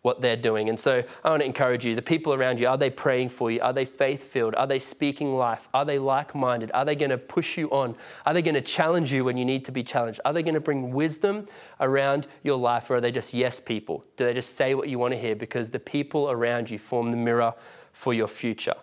what 0.01 0.21
they're 0.21 0.37
doing. 0.37 0.69
And 0.69 0.79
so 0.79 1.03
I 1.23 1.29
want 1.29 1.41
to 1.41 1.45
encourage 1.45 1.85
you 1.85 1.93
the 1.93 2.01
people 2.01 2.33
around 2.33 2.59
you, 2.59 2.67
are 2.67 2.77
they 2.77 2.89
praying 2.89 3.29
for 3.29 3.51
you? 3.51 3.59
Are 3.61 3.73
they 3.73 3.83
faith 3.83 4.23
filled? 4.23 4.55
Are 4.55 4.67
they 4.67 4.79
speaking 4.79 5.35
life? 5.35 5.67
Are 5.73 5.83
they 5.83 5.99
like 5.99 6.33
minded? 6.33 6.71
Are 6.73 6.85
they 6.85 6.95
going 6.95 7.11
to 7.11 7.17
push 7.17 7.57
you 7.57 7.69
on? 7.71 7.95
Are 8.25 8.33
they 8.33 8.41
going 8.41 8.55
to 8.55 8.61
challenge 8.61 9.11
you 9.11 9.25
when 9.25 9.35
you 9.35 9.43
need 9.43 9.65
to 9.65 9.71
be 9.71 9.83
challenged? 9.83 10.21
Are 10.23 10.31
they 10.31 10.43
going 10.43 10.53
to 10.53 10.61
bring 10.61 10.93
wisdom 10.93 11.47
around 11.81 12.27
your 12.43 12.57
life 12.57 12.89
or 12.89 12.95
are 12.95 13.01
they 13.01 13.11
just 13.11 13.33
yes 13.33 13.59
people? 13.59 14.05
Do 14.15 14.23
they 14.23 14.33
just 14.33 14.55
say 14.55 14.73
what 14.73 14.87
you 14.87 14.99
want 14.99 15.13
to 15.13 15.19
hear? 15.19 15.35
Because 15.35 15.69
the 15.69 15.79
people 15.79 16.31
around 16.31 16.69
you 16.69 16.79
form 16.79 17.11
the 17.11 17.17
mirror 17.17 17.53
for 17.91 18.13
your 18.13 18.27
future. 18.27 18.75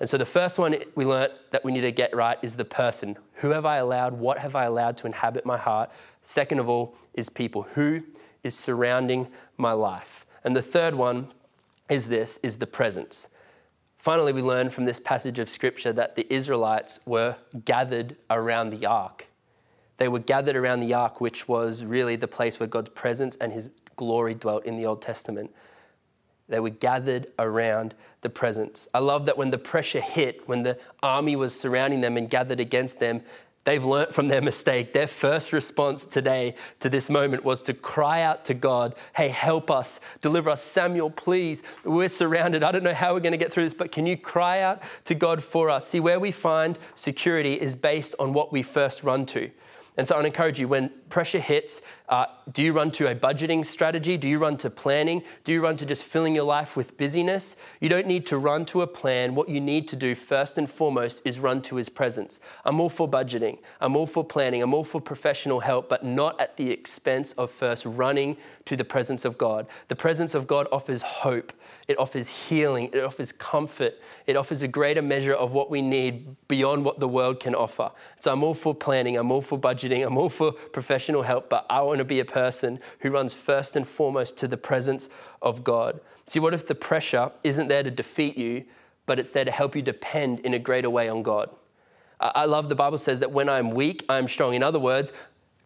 And 0.00 0.08
so 0.08 0.18
the 0.18 0.26
first 0.26 0.58
one 0.58 0.76
we 0.94 1.04
learnt 1.04 1.32
that 1.52 1.64
we 1.64 1.72
need 1.72 1.82
to 1.82 1.92
get 1.92 2.14
right 2.14 2.38
is 2.42 2.56
the 2.56 2.64
person. 2.64 3.16
Who 3.34 3.50
have 3.50 3.64
I 3.64 3.78
allowed? 3.78 4.12
What 4.12 4.38
have 4.38 4.56
I 4.56 4.64
allowed 4.64 4.96
to 4.98 5.06
inhabit 5.06 5.46
my 5.46 5.56
heart? 5.56 5.90
Second 6.22 6.58
of 6.58 6.68
all 6.68 6.96
is 7.14 7.28
people. 7.28 7.62
Who 7.74 8.02
is 8.42 8.54
surrounding 8.54 9.28
my 9.56 9.72
life? 9.72 10.26
And 10.42 10.54
the 10.54 10.62
third 10.62 10.94
one 10.94 11.28
is 11.88 12.08
this 12.08 12.38
is 12.42 12.58
the 12.58 12.66
presence. 12.66 13.28
Finally, 13.98 14.34
we 14.34 14.42
learn 14.42 14.68
from 14.68 14.84
this 14.84 15.00
passage 15.00 15.38
of 15.38 15.48
scripture 15.48 15.92
that 15.92 16.14
the 16.14 16.30
Israelites 16.32 17.00
were 17.06 17.36
gathered 17.64 18.16
around 18.28 18.70
the 18.70 18.84
ark. 18.84 19.26
They 19.96 20.08
were 20.08 20.18
gathered 20.18 20.56
around 20.56 20.80
the 20.80 20.92
ark, 20.92 21.20
which 21.20 21.48
was 21.48 21.84
really 21.84 22.16
the 22.16 22.28
place 22.28 22.60
where 22.60 22.66
God's 22.66 22.90
presence 22.90 23.36
and 23.40 23.52
his 23.52 23.70
glory 23.96 24.34
dwelt 24.34 24.66
in 24.66 24.76
the 24.76 24.84
Old 24.84 25.00
Testament. 25.00 25.50
They 26.48 26.60
were 26.60 26.70
gathered 26.70 27.28
around 27.38 27.94
the 28.20 28.28
presence. 28.28 28.88
I 28.92 28.98
love 28.98 29.26
that 29.26 29.38
when 29.38 29.50
the 29.50 29.58
pressure 29.58 30.00
hit, 30.00 30.46
when 30.46 30.62
the 30.62 30.78
army 31.02 31.36
was 31.36 31.58
surrounding 31.58 32.00
them 32.00 32.16
and 32.16 32.28
gathered 32.28 32.60
against 32.60 32.98
them, 32.98 33.22
they've 33.64 33.84
learnt 33.84 34.14
from 34.14 34.28
their 34.28 34.42
mistake. 34.42 34.92
Their 34.92 35.06
first 35.06 35.54
response 35.54 36.04
today 36.04 36.54
to 36.80 36.90
this 36.90 37.08
moment 37.08 37.44
was 37.44 37.62
to 37.62 37.72
cry 37.72 38.22
out 38.22 38.44
to 38.46 38.54
God, 38.54 38.94
Hey, 39.16 39.28
help 39.28 39.70
us, 39.70 40.00
deliver 40.20 40.50
us. 40.50 40.62
Samuel, 40.62 41.10
please, 41.10 41.62
we're 41.82 42.10
surrounded. 42.10 42.62
I 42.62 42.72
don't 42.72 42.84
know 42.84 42.92
how 42.92 43.14
we're 43.14 43.20
going 43.20 43.32
to 43.32 43.38
get 43.38 43.52
through 43.52 43.64
this, 43.64 43.74
but 43.74 43.90
can 43.90 44.04
you 44.04 44.18
cry 44.18 44.60
out 44.60 44.82
to 45.04 45.14
God 45.14 45.42
for 45.42 45.70
us? 45.70 45.88
See, 45.88 46.00
where 46.00 46.20
we 46.20 46.30
find 46.30 46.78
security 46.94 47.54
is 47.54 47.74
based 47.74 48.14
on 48.18 48.34
what 48.34 48.52
we 48.52 48.62
first 48.62 49.02
run 49.02 49.24
to. 49.26 49.50
And 49.96 50.08
so 50.08 50.16
I 50.16 50.24
encourage 50.24 50.58
you 50.58 50.66
when 50.66 50.90
pressure 51.08 51.38
hits, 51.38 51.80
uh, 52.08 52.26
do 52.52 52.64
you 52.64 52.72
run 52.72 52.90
to 52.92 53.10
a 53.10 53.14
budgeting 53.14 53.64
strategy? 53.64 54.16
Do 54.16 54.28
you 54.28 54.38
run 54.38 54.56
to 54.58 54.68
planning? 54.68 55.22
Do 55.44 55.52
you 55.52 55.60
run 55.60 55.76
to 55.76 55.86
just 55.86 56.04
filling 56.04 56.34
your 56.34 56.44
life 56.44 56.76
with 56.76 56.96
busyness? 56.96 57.54
You 57.80 57.88
don't 57.88 58.08
need 58.08 58.26
to 58.26 58.38
run 58.38 58.66
to 58.66 58.82
a 58.82 58.86
plan. 58.88 59.36
What 59.36 59.48
you 59.48 59.60
need 59.60 59.86
to 59.88 59.96
do 59.96 60.16
first 60.16 60.58
and 60.58 60.68
foremost 60.68 61.22
is 61.24 61.38
run 61.38 61.62
to 61.62 61.76
his 61.76 61.88
presence. 61.88 62.40
I'm 62.64 62.80
all 62.80 62.88
for 62.88 63.08
budgeting. 63.08 63.58
I'm 63.80 63.94
all 63.94 64.06
for 64.06 64.24
planning. 64.24 64.62
I'm 64.62 64.74
all 64.74 64.82
for 64.82 65.00
professional 65.00 65.60
help, 65.60 65.88
but 65.88 66.04
not 66.04 66.40
at 66.40 66.56
the 66.56 66.68
expense 66.68 67.30
of 67.32 67.52
first 67.52 67.86
running 67.86 68.36
to 68.64 68.76
the 68.76 68.84
presence 68.84 69.24
of 69.24 69.38
God. 69.38 69.68
The 69.86 69.96
presence 69.96 70.34
of 70.34 70.48
God 70.48 70.66
offers 70.72 71.02
hope. 71.02 71.52
It 71.86 71.98
offers 71.98 72.28
healing. 72.28 72.90
It 72.92 73.04
offers 73.04 73.32
comfort. 73.32 73.94
It 74.26 74.36
offers 74.36 74.62
a 74.62 74.68
greater 74.68 75.02
measure 75.02 75.34
of 75.34 75.52
what 75.52 75.70
we 75.70 75.82
need 75.82 76.34
beyond 76.48 76.84
what 76.84 76.98
the 76.98 77.08
world 77.08 77.40
can 77.40 77.54
offer. 77.54 77.90
So 78.20 78.32
I'm 78.32 78.42
all 78.42 78.54
for 78.54 78.74
planning. 78.74 79.16
I'm 79.16 79.30
all 79.30 79.42
for 79.42 79.58
budgeting. 79.58 80.06
I'm 80.06 80.16
all 80.16 80.30
for 80.30 80.52
professional 80.52 81.22
help, 81.22 81.50
but 81.50 81.66
I 81.68 81.82
want 81.82 81.98
to 81.98 82.04
be 82.04 82.20
a 82.20 82.24
person 82.24 82.80
who 83.00 83.10
runs 83.10 83.34
first 83.34 83.76
and 83.76 83.86
foremost 83.86 84.36
to 84.38 84.48
the 84.48 84.56
presence 84.56 85.08
of 85.42 85.62
God. 85.62 86.00
See, 86.26 86.40
what 86.40 86.54
if 86.54 86.66
the 86.66 86.74
pressure 86.74 87.30
isn't 87.42 87.68
there 87.68 87.82
to 87.82 87.90
defeat 87.90 88.38
you, 88.38 88.64
but 89.04 89.18
it's 89.18 89.30
there 89.30 89.44
to 89.44 89.50
help 89.50 89.76
you 89.76 89.82
depend 89.82 90.40
in 90.40 90.54
a 90.54 90.58
greater 90.58 90.88
way 90.88 91.08
on 91.10 91.22
God? 91.22 91.50
I 92.20 92.46
love 92.46 92.70
the 92.70 92.74
Bible 92.74 92.96
says 92.96 93.20
that 93.20 93.32
when 93.32 93.50
I'm 93.50 93.72
weak, 93.72 94.04
I'm 94.08 94.28
strong. 94.28 94.54
In 94.54 94.62
other 94.62 94.78
words, 94.78 95.12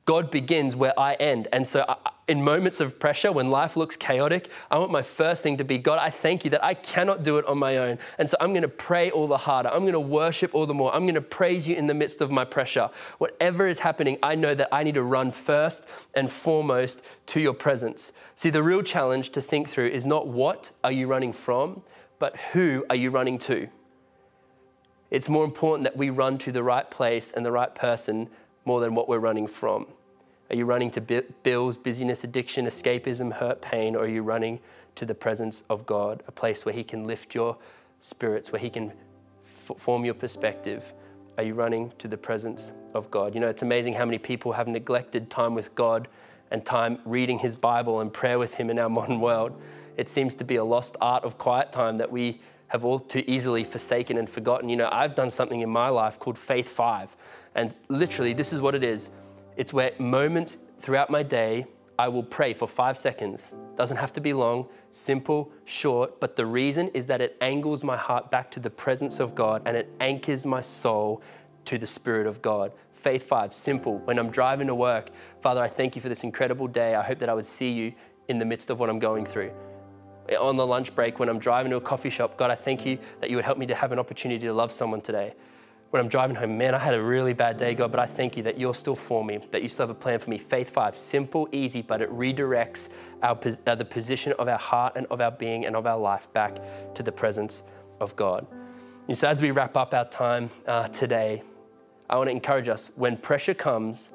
God 0.09 0.31
begins 0.31 0.75
where 0.75 0.99
I 0.99 1.12
end. 1.16 1.49
And 1.53 1.68
so, 1.68 1.85
in 2.29 2.42
moments 2.42 2.81
of 2.81 2.99
pressure, 2.99 3.31
when 3.31 3.51
life 3.51 3.77
looks 3.77 3.94
chaotic, 3.94 4.49
I 4.71 4.79
want 4.79 4.90
my 4.90 5.03
first 5.03 5.42
thing 5.42 5.59
to 5.59 5.64
be 5.64 5.77
God, 5.77 5.99
I 5.99 6.09
thank 6.09 6.47
you 6.47 6.51
that 6.53 6.64
I 6.64 6.73
cannot 6.73 7.23
do 7.23 7.37
it 7.37 7.44
on 7.44 7.59
my 7.59 7.77
own. 7.77 7.99
And 8.16 8.29
so, 8.29 8.35
I'm 8.40 8.53
going 8.53 8.62
to 8.62 8.68
pray 8.68 9.11
all 9.11 9.29
the 9.29 9.37
harder. 9.37 9.68
I'm 9.68 9.83
going 9.83 9.92
to 9.92 10.01
worship 10.01 10.55
all 10.55 10.64
the 10.64 10.73
more. 10.73 10.94
I'm 10.94 11.03
going 11.03 11.14
to 11.14 11.21
praise 11.21 11.68
you 11.68 11.77
in 11.77 11.87
the 11.87 11.92
midst 11.92 12.23
of 12.23 12.31
my 12.31 12.47
pressure. 12.47 12.88
Whatever 13.18 13.68
is 13.68 13.81
happening, 13.81 14.18
I 14.23 14.35
know 14.35 14.55
that 14.55 14.71
I 14.73 14.83
need 14.83 14.94
to 14.94 15.03
run 15.03 15.31
first 15.31 15.85
and 16.14 16.33
foremost 16.33 17.03
to 17.27 17.40
your 17.42 17.53
presence. 17.53 18.12
See, 18.35 18.49
the 18.49 18.62
real 18.62 18.83
challenge 18.83 19.29
to 19.33 19.42
think 19.42 19.68
through 19.68 19.88
is 19.88 20.07
not 20.07 20.27
what 20.27 20.71
are 20.83 20.92
you 20.92 21.07
running 21.07 21.35
from, 21.35 21.83
but 22.18 22.35
who 22.55 22.83
are 22.88 22.97
you 22.97 23.11
running 23.11 23.38
to? 23.40 23.68
It's 25.11 25.29
more 25.29 25.44
important 25.44 25.85
that 25.85 25.99
we 25.99 26.09
run 26.09 26.38
to 26.38 26.51
the 26.51 26.62
right 26.62 26.90
place 26.90 27.33
and 27.33 27.44
the 27.44 27.53
right 27.53 27.75
person 27.75 28.31
more 28.64 28.81
than 28.81 28.94
what 28.94 29.07
we're 29.07 29.18
running 29.18 29.47
from. 29.47 29.87
Are 30.50 30.56
you 30.56 30.64
running 30.64 30.90
to 30.92 31.00
bills, 31.42 31.76
busyness, 31.76 32.24
addiction, 32.24 32.66
escapism, 32.66 33.32
hurt, 33.32 33.61
pain, 33.61 33.94
or 33.94 34.04
are 34.04 34.08
you 34.08 34.22
running 34.22 34.61
to 34.94 35.04
the 35.04 35.14
presence 35.14 35.62
of 35.68 35.84
God, 35.84 36.22
a 36.26 36.32
place 36.32 36.64
where 36.64 36.74
He 36.74 36.82
can 36.82 37.06
lift 37.06 37.34
your 37.34 37.56
spirits, 38.00 38.50
where 38.50 38.61
He 38.61 38.70
can 38.70 38.92
f- 39.44 39.76
form 39.78 40.06
your 40.06 40.14
perspective? 40.14 40.92
Are 41.37 41.44
you 41.44 41.54
running 41.54 41.92
to 41.98 42.08
the 42.08 42.16
presence 42.16 42.72
of 42.94 43.11
God? 43.11 43.34
You 43.34 43.40
know, 43.40 43.46
it's 43.46 43.62
amazing 43.62 43.92
how 43.92 44.06
many 44.06 44.18
people 44.18 44.50
have 44.52 44.68
neglected 44.68 45.28
time 45.28 45.54
with 45.54 45.74
God 45.74 46.08
and 46.50 46.64
time 46.64 46.98
reading 47.04 47.38
His 47.38 47.54
Bible 47.54 48.00
and 48.00 48.11
prayer 48.11 48.38
with 48.38 48.54
Him 48.54 48.70
in 48.70 48.78
our 48.78 48.88
modern 48.98 49.20
world. 49.20 49.61
It 49.98 50.08
seems 50.08 50.34
to 50.37 50.44
be 50.44 50.56
a 50.56 50.64
lost 50.64 50.96
art 51.02 51.24
of 51.24 51.37
quiet 51.37 51.72
time 51.72 51.98
that 51.98 52.11
we 52.11 52.40
have 52.68 52.84
all 52.87 52.98
too 52.98 53.22
easily 53.26 53.64
forsaken 53.64 54.16
and 54.16 54.28
forgotten. 54.28 54.70
You 54.70 54.76
know, 54.76 54.88
I've 54.90 55.14
done 55.14 55.30
something 55.30 55.61
in 55.61 55.68
my 55.68 55.88
life 55.90 56.18
called 56.18 56.38
Faith 56.38 56.68
Five. 56.68 57.14
And 57.54 57.74
literally, 57.88 58.32
this 58.32 58.52
is 58.52 58.61
what 58.61 58.74
it 58.74 58.84
is 58.84 59.11
it's 59.59 59.73
where 59.73 59.90
moments 59.99 60.57
throughout 60.81 61.11
my 61.11 61.25
day, 61.25 61.66
I 61.99 62.07
will 62.07 62.23
pray 62.23 62.55
for 62.55 62.68
five 62.68 62.97
seconds. 62.97 63.53
Doesn't 63.77 63.97
have 63.97 64.12
to 64.12 64.21
be 64.21 64.33
long, 64.33 64.68
simple, 64.92 65.51
short, 65.64 66.21
but 66.21 66.37
the 66.37 66.47
reason 66.47 66.88
is 66.94 67.07
that 67.07 67.21
it 67.21 67.37
angles 67.40 67.83
my 67.83 67.97
heart 67.97 68.31
back 68.31 68.53
to 68.53 68.61
the 68.61 68.71
presence 68.71 69.18
of 69.18 69.35
God 69.35 69.62
and 69.66 69.77
it 69.77 69.92
anchors 69.99 70.47
my 70.47 70.62
soul 70.62 71.23
to 71.64 71.77
the 71.77 71.88
Spirit 71.88 72.29
of 72.29 72.40
God. 72.40 72.71
Faith 72.92 73.25
five, 73.25 73.53
simple. 73.53 73.99
When 73.99 74.16
I'm 74.16 74.31
driving 74.31 74.68
to 74.68 74.77
work, 74.77 75.11
Father, 75.42 75.61
I 75.61 75.66
thank 75.66 75.97
you 75.97 76.03
for 76.03 76.09
this 76.09 76.23
incredible 76.23 76.68
day. 76.68 76.94
I 76.94 77.03
hope 77.03 77.18
that 77.18 77.29
I 77.29 77.35
would 77.35 77.47
see 77.47 77.73
you 77.73 77.92
in 78.29 78.38
the 78.38 78.44
midst 78.44 78.71
of 78.71 78.79
what 78.79 78.88
I'm 78.88 79.01
going 79.01 79.27
through. 79.27 79.51
On 80.38 80.57
the 80.57 80.66
lunch 80.66 80.94
break, 80.94 81.18
when 81.18 81.29
I'm 81.29 81.40
driving 81.40 81.71
to 81.71 81.79
a 81.79 81.81
coffee 81.81 82.11
shop, 82.11 82.37
God, 82.37 82.53
I 82.53 82.55
thank 82.55 82.87
you 82.87 82.97
that 83.21 83.29
you 83.29 83.35
would 83.35 83.44
help 83.44 83.59
me 83.59 83.66
to 83.66 83.75
have 83.75 83.90
an 83.90 83.99
opportunity 83.99 84.47
to 84.47 84.53
love 84.53 84.71
someone 84.71 85.01
today 85.01 85.35
when 85.90 86.01
I'm 86.01 86.09
driving 86.09 86.37
home, 86.37 86.59
man, 86.59 86.74
I 86.74 86.79
had 86.79 86.92
a 86.92 87.03
really 87.03 87.33
bad 87.33 87.57
day, 87.57 87.74
God, 87.74 87.90
but 87.90 87.98
I 87.98 88.05
thank 88.05 88.37
you 88.37 88.42
that 88.42 88.59
you're 88.59 88.74
still 88.74 88.94
for 88.94 89.24
me, 89.24 89.38
that 89.51 89.62
you 89.62 89.70
still 89.70 89.87
have 89.87 89.96
a 89.96 89.98
plan 89.98 90.18
for 90.18 90.29
me. 90.29 90.37
Faith 90.37 90.68
five, 90.68 90.94
simple, 90.94 91.48
easy, 91.51 91.81
but 91.81 92.03
it 92.03 92.11
redirects 92.11 92.90
our, 93.22 93.38
uh, 93.66 93.74
the 93.74 93.85
position 93.85 94.35
of 94.38 94.48
our 94.48 94.59
heart 94.59 94.94
and 94.96 95.07
of 95.07 95.22
our 95.22 95.31
being 95.31 95.64
and 95.64 95.74
of 95.74 95.87
our 95.87 95.98
life 95.98 96.31
back 96.35 96.59
to 96.94 97.03
the 97.03 97.12
presence 97.12 97.62
of 98.01 98.14
God. 98.16 98.46
And 99.09 99.16
so, 99.16 99.29
as 99.29 99.40
we 99.40 99.51
wrap 99.51 99.79
up 99.79 99.94
our 99.94 100.05
time 100.05 100.51
uh, 100.66 100.88
today, 100.88 101.42
I 102.11 102.16
want 102.16 102.29
to 102.29 102.33
encourage 102.33 102.68
us 102.68 102.90
when 102.96 103.16
pressure 103.16 103.55
comes, 103.55 104.11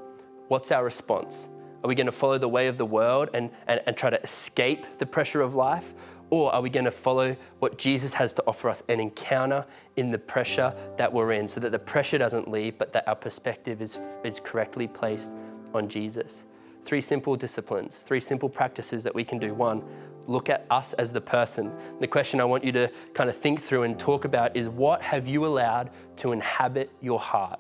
what's 0.49 0.71
our 0.71 0.83
response? 0.83 1.49
Are 1.83 1.88
we 1.88 1.95
going 1.95 2.05
to 2.05 2.12
follow 2.12 2.38
the 2.38 2.47
way 2.47 2.67
of 2.67 2.77
the 2.77 2.86
world 2.86 3.29
and, 3.33 3.49
and, 3.67 3.81
and 3.88 3.97
try 3.97 4.12
to 4.12 4.21
escape 4.21 4.86
the 4.99 5.05
pressure 5.07 5.41
of 5.41 5.55
life? 5.55 5.93
Or 6.29 6.53
are 6.53 6.62
we 6.62 6.69
going 6.69 6.86
to 6.86 6.91
follow 6.91 7.36
what 7.59 7.77
Jesus 7.77 8.13
has 8.13 8.33
to 8.33 8.43
offer 8.47 8.69
us 8.69 8.81
an 8.89 8.99
encounter 8.99 9.65
in 9.97 10.12
the 10.12 10.17
pressure 10.17 10.73
that 10.97 11.12
we're 11.12 11.33
in 11.33 11.47
so 11.47 11.59
that 11.59 11.71
the 11.71 11.79
pressure 11.79 12.17
doesn't 12.17 12.49
leave, 12.49 12.77
but 12.77 12.91
that 12.93 13.07
our 13.07 13.15
perspective 13.15 13.81
is, 13.81 13.99
is 14.23 14.39
correctly 14.39 14.88
placed 14.88 15.31
on 15.73 15.88
Jesus? 15.88 16.45
Three 16.86 17.01
simple 17.01 17.36
disciplines, 17.36 18.01
three 18.01 18.19
simple 18.19 18.49
practices 18.49 19.03
that 19.03 19.13
we 19.13 19.23
can 19.23 19.38
do. 19.38 19.53
One, 19.53 19.83
look 20.27 20.49
at 20.49 20.65
us 20.69 20.93
as 20.93 21.12
the 21.12 21.21
person. 21.21 21.71
The 21.99 22.07
question 22.07 22.41
I 22.41 22.45
want 22.45 22.63
you 22.63 22.71
to 22.73 22.91
kind 23.13 23.29
of 23.29 23.38
think 23.38 23.62
through 23.62 23.83
and 23.83 23.99
talk 23.99 24.25
about 24.25 24.55
is 24.55 24.69
what 24.69 25.01
have 25.01 25.27
you 25.27 25.45
allowed 25.45 25.91
to 26.17 26.31
inhabit 26.31 26.91
your 27.01 27.19
heart? 27.19 27.59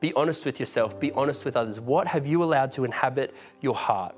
Be 0.00 0.12
honest 0.14 0.44
with 0.44 0.60
yourself, 0.60 0.98
be 1.00 1.12
honest 1.12 1.44
with 1.44 1.56
others. 1.56 1.80
What 1.80 2.06
have 2.06 2.26
you 2.26 2.42
allowed 2.42 2.70
to 2.72 2.84
inhabit 2.84 3.34
your 3.60 3.74
heart? 3.74 4.14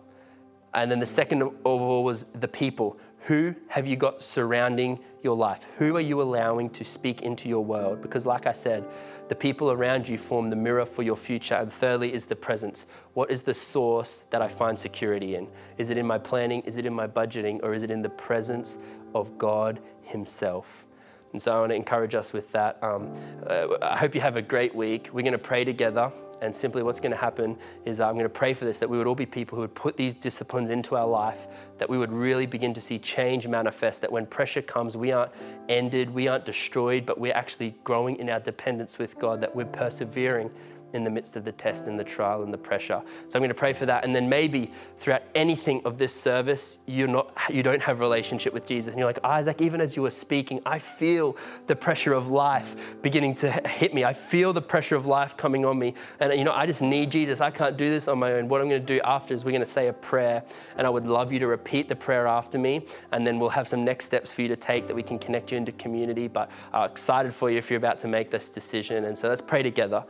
And 0.74 0.90
then 0.90 0.98
the 0.98 1.07
second 1.07 1.42
of 1.42 1.55
all 1.64 2.05
was 2.05 2.24
the 2.40 2.48
people 2.48 2.98
Who 3.29 3.55
have 3.69 3.87
you 3.87 3.95
got 3.95 4.23
surrounding 4.23 4.99
your 5.23 5.37
life? 5.37 5.67
Who 5.77 5.97
are 5.97 6.01
you 6.01 6.23
allowing 6.23 6.71
to 6.71 6.83
speak 6.83 7.21
into 7.21 7.47
your 7.47 7.62
world? 7.62 8.01
Because, 8.01 8.25
like 8.25 8.47
I 8.47 8.53
said, 8.53 8.88
the 9.29 9.35
people 9.35 9.71
around 9.71 10.09
you 10.09 10.17
form 10.17 10.49
the 10.49 10.57
mirror 10.57 10.87
for 10.87 11.03
your 11.03 11.14
future. 11.14 11.57
And 11.57 11.71
thirdly, 11.71 12.14
is 12.14 12.25
the 12.25 12.35
presence. 12.35 12.87
What 13.12 13.31
is 13.31 13.43
the 13.43 13.53
source 13.53 14.23
that 14.31 14.41
I 14.41 14.49
find 14.49 14.79
security 14.79 15.35
in? 15.35 15.47
Is 15.77 15.91
it 15.91 15.99
in 15.99 16.07
my 16.07 16.17
planning? 16.17 16.62
Is 16.62 16.79
it 16.79 16.87
in 16.87 16.95
my 16.95 17.07
budgeting? 17.07 17.61
Or 17.62 17.75
is 17.75 17.83
it 17.83 17.91
in 17.91 18.01
the 18.01 18.09
presence 18.09 18.79
of 19.14 19.37
God 19.37 19.79
Himself? 20.05 20.87
And 21.35 21.43
so 21.43 21.55
I 21.55 21.61
want 21.61 21.73
to 21.73 21.77
encourage 21.77 22.14
us 22.14 22.33
with 22.33 22.51
that. 22.53 22.83
Um, 22.83 23.14
uh, 23.47 23.77
I 23.83 23.99
hope 23.99 24.14
you 24.14 24.23
have 24.23 24.37
a 24.37 24.43
great 24.43 24.75
week. 24.75 25.11
We're 25.12 25.21
going 25.21 25.33
to 25.33 25.38
pray 25.38 25.64
together. 25.64 26.11
And 26.40 26.55
simply, 26.55 26.83
what's 26.83 27.01
going 27.01 27.11
to 27.11 27.18
happen 27.18 27.57
is 27.85 28.01
uh, 28.01 28.07
I'm 28.07 28.14
going 28.14 28.24
to 28.24 28.29
pray 28.29 28.55
for 28.55 28.64
this 28.64 28.79
that 28.79 28.88
we 28.88 28.98
would 28.98 29.07
all 29.07 29.14
be 29.14 29.27
people 29.27 29.57
who 29.57 29.62
would 29.62 29.74
put 29.74 29.96
these 29.96 30.14
disciplines 30.14 30.70
into 30.70 30.96
our 30.96 31.07
life, 31.07 31.46
that 31.79 31.88
we 31.88 31.98
would 31.98 32.12
really 32.12 32.46
begin 32.46 32.72
to 32.74 32.81
see 32.81 32.98
change 32.98 33.46
manifest, 33.46 34.01
that 34.01 34.12
when 34.12 34.27
pressure 34.27 34.62
comes, 34.62 34.96
we 34.96 35.12
aren't 35.12 35.33
ended, 35.68 36.09
we 36.12 36.29
aren't 36.29 36.44
destroyed, 36.44 37.05
but 37.05 37.18
we're 37.18 37.35
actually 37.35 37.74
growing 37.85 38.16
in 38.16 38.31
our 38.31 38.40
dependence 38.40 38.98
with 38.98 39.18
God, 39.18 39.40
that 39.40 39.55
we're 39.55 39.64
persevering 39.64 40.51
in 40.92 41.05
the 41.05 41.11
midst 41.11 41.37
of 41.37 41.44
the 41.44 41.53
test 41.53 41.85
and 41.85 41.98
the 41.98 42.05
trial 42.05 42.42
and 42.42 42.53
the 42.53 42.59
pressure. 42.59 43.03
So 43.29 43.37
I'm 43.37 43.40
going 43.40 43.48
to 43.48 43.55
pray 43.55 43.72
for 43.72 43.87
that. 43.87 44.05
And 44.05 44.14
then 44.14 44.29
maybe 44.29 44.70
throughout 44.98 45.22
anything 45.35 45.83
of 45.85 45.98
this 45.98 46.14
service, 46.14 46.79
you're 46.87 47.09
not, 47.09 47.33
you 47.51 47.62
don't 47.62 47.83
have 47.83 48.01
a 48.01 48.01
relationship 48.01 48.53
with 48.53 48.66
Jesus. 48.66 48.92
And 48.92 48.98
you're 48.98 49.09
like, 49.09 49.18
Isaac, 49.24 49.61
even 49.61 49.81
as 49.81 49.96
you 49.96 50.03
were 50.03 50.11
speaking, 50.11 50.61
I 50.64 50.79
feel 50.79 51.37
the 51.66 51.77
pressure 51.77 52.12
of 52.12 52.31
life 52.31 52.77
beginning 53.03 53.35
to 53.37 53.51
hit 53.51 53.94
me. 53.94 54.05
I 54.05 54.14
feel 54.14 54.53
the 54.53 54.62
pressure 54.62 54.96
of 54.96 55.07
life 55.07 55.37
coming 55.37 55.64
on 55.64 55.79
me. 55.79 55.94
And, 56.20 56.33
you 56.38 56.44
know, 56.44 56.53
I 56.53 56.66
just 56.66 56.83
need 56.83 57.11
Jesus. 57.11 57.40
I 57.40 57.51
can't 57.51 57.77
do 57.77 57.90
this 57.90 58.09
on 58.09 58.18
my 58.18 58.33
own. 58.33 58.48
What 58.48 58.61
I'm 58.61 58.68
going 58.68 58.85
to 58.85 58.94
do 58.94 59.01
after 59.05 59.35
is 59.35 59.44
we're 59.44 59.53
going 59.53 59.61
to 59.61 59.66
say 59.66 59.88
a 59.88 59.92
prayer. 59.92 60.42
And 60.77 60.87
I 60.87 60.90
would 60.90 61.07
love 61.07 61.33
you 61.33 61.38
to 61.40 61.46
repeat 61.46 61.88
the 61.88 61.96
prayer 61.96 62.27
after 62.27 62.59
me. 62.59 62.87
And 63.12 63.27
then 63.27 63.38
we'll 63.38 63.51
have 63.51 63.68
some 63.68 63.85
next 63.85 64.07
steps 64.07 64.33
for 64.33 64.42
you 64.42 64.48
to 64.48 64.57
take 64.57 64.87
that 64.87 64.96
we 64.96 65.03
can 65.03 65.18
connect 65.18 65.53
you 65.53 65.59
into 65.59 65.72
community. 65.72 66.29
But 66.29 66.51
uh, 66.72 66.88
excited 66.90 67.35
for 67.35 67.51
you 67.51 67.59
if 67.59 67.70
you're 67.70 67.79
about 67.79 67.98
to 68.01 68.09
make 68.09 68.31
this 68.31 68.51
decision. 68.51 69.05
And 69.05 69.16
so 69.16 69.29
let's 69.29 69.42
pray 69.42 69.62
together. 69.62 70.05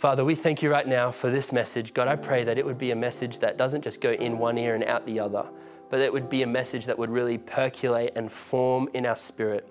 Father, 0.00 0.24
we 0.24 0.34
thank 0.34 0.62
you 0.62 0.70
right 0.70 0.88
now 0.88 1.10
for 1.10 1.30
this 1.30 1.52
message. 1.52 1.92
God, 1.92 2.08
I 2.08 2.16
pray 2.16 2.42
that 2.44 2.56
it 2.56 2.64
would 2.64 2.78
be 2.78 2.90
a 2.92 2.96
message 2.96 3.38
that 3.40 3.58
doesn't 3.58 3.82
just 3.82 4.00
go 4.00 4.12
in 4.12 4.38
one 4.38 4.56
ear 4.56 4.74
and 4.74 4.82
out 4.84 5.04
the 5.04 5.20
other, 5.20 5.44
but 5.90 6.00
it 6.00 6.10
would 6.10 6.30
be 6.30 6.40
a 6.40 6.46
message 6.46 6.86
that 6.86 6.98
would 6.98 7.10
really 7.10 7.36
percolate 7.36 8.14
and 8.16 8.32
form 8.32 8.88
in 8.94 9.04
our 9.04 9.14
spirit. 9.14 9.68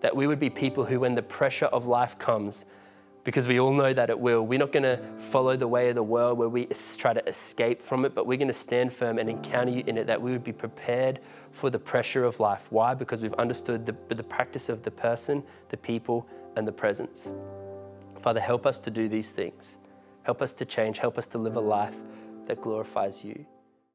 That 0.00 0.14
we 0.14 0.28
would 0.28 0.38
be 0.38 0.48
people 0.48 0.84
who, 0.84 1.00
when 1.00 1.16
the 1.16 1.22
pressure 1.22 1.66
of 1.66 1.88
life 1.88 2.16
comes, 2.20 2.64
because 3.24 3.48
we 3.48 3.58
all 3.58 3.72
know 3.72 3.92
that 3.92 4.08
it 4.08 4.16
will, 4.16 4.46
we're 4.46 4.60
not 4.60 4.70
going 4.70 4.84
to 4.84 5.00
follow 5.18 5.56
the 5.56 5.66
way 5.66 5.88
of 5.88 5.96
the 5.96 6.02
world 6.04 6.38
where 6.38 6.48
we 6.48 6.66
try 6.96 7.12
to 7.12 7.28
escape 7.28 7.82
from 7.82 8.04
it, 8.04 8.14
but 8.14 8.24
we're 8.24 8.38
going 8.38 8.46
to 8.46 8.54
stand 8.54 8.92
firm 8.92 9.18
and 9.18 9.28
encounter 9.28 9.72
you 9.72 9.82
in 9.88 9.98
it, 9.98 10.06
that 10.06 10.22
we 10.22 10.30
would 10.30 10.44
be 10.44 10.52
prepared 10.52 11.18
for 11.50 11.70
the 11.70 11.78
pressure 11.80 12.22
of 12.22 12.38
life. 12.38 12.68
Why? 12.70 12.94
Because 12.94 13.20
we've 13.20 13.34
understood 13.34 13.84
the, 13.84 13.96
the 14.14 14.22
practice 14.22 14.68
of 14.68 14.84
the 14.84 14.92
person, 14.92 15.42
the 15.70 15.76
people, 15.76 16.24
and 16.54 16.68
the 16.68 16.72
presence. 16.72 17.32
Father, 18.22 18.40
help 18.40 18.66
us 18.66 18.78
to 18.78 18.90
do 18.90 19.08
these 19.08 19.32
things. 19.32 19.78
Help 20.22 20.42
us 20.42 20.52
to 20.54 20.64
change. 20.64 20.98
Help 20.98 21.18
us 21.18 21.26
to 21.26 21.38
live 21.38 21.56
a 21.56 21.60
life 21.60 21.96
that 22.46 22.62
glorifies 22.62 23.24
you. 23.24 23.44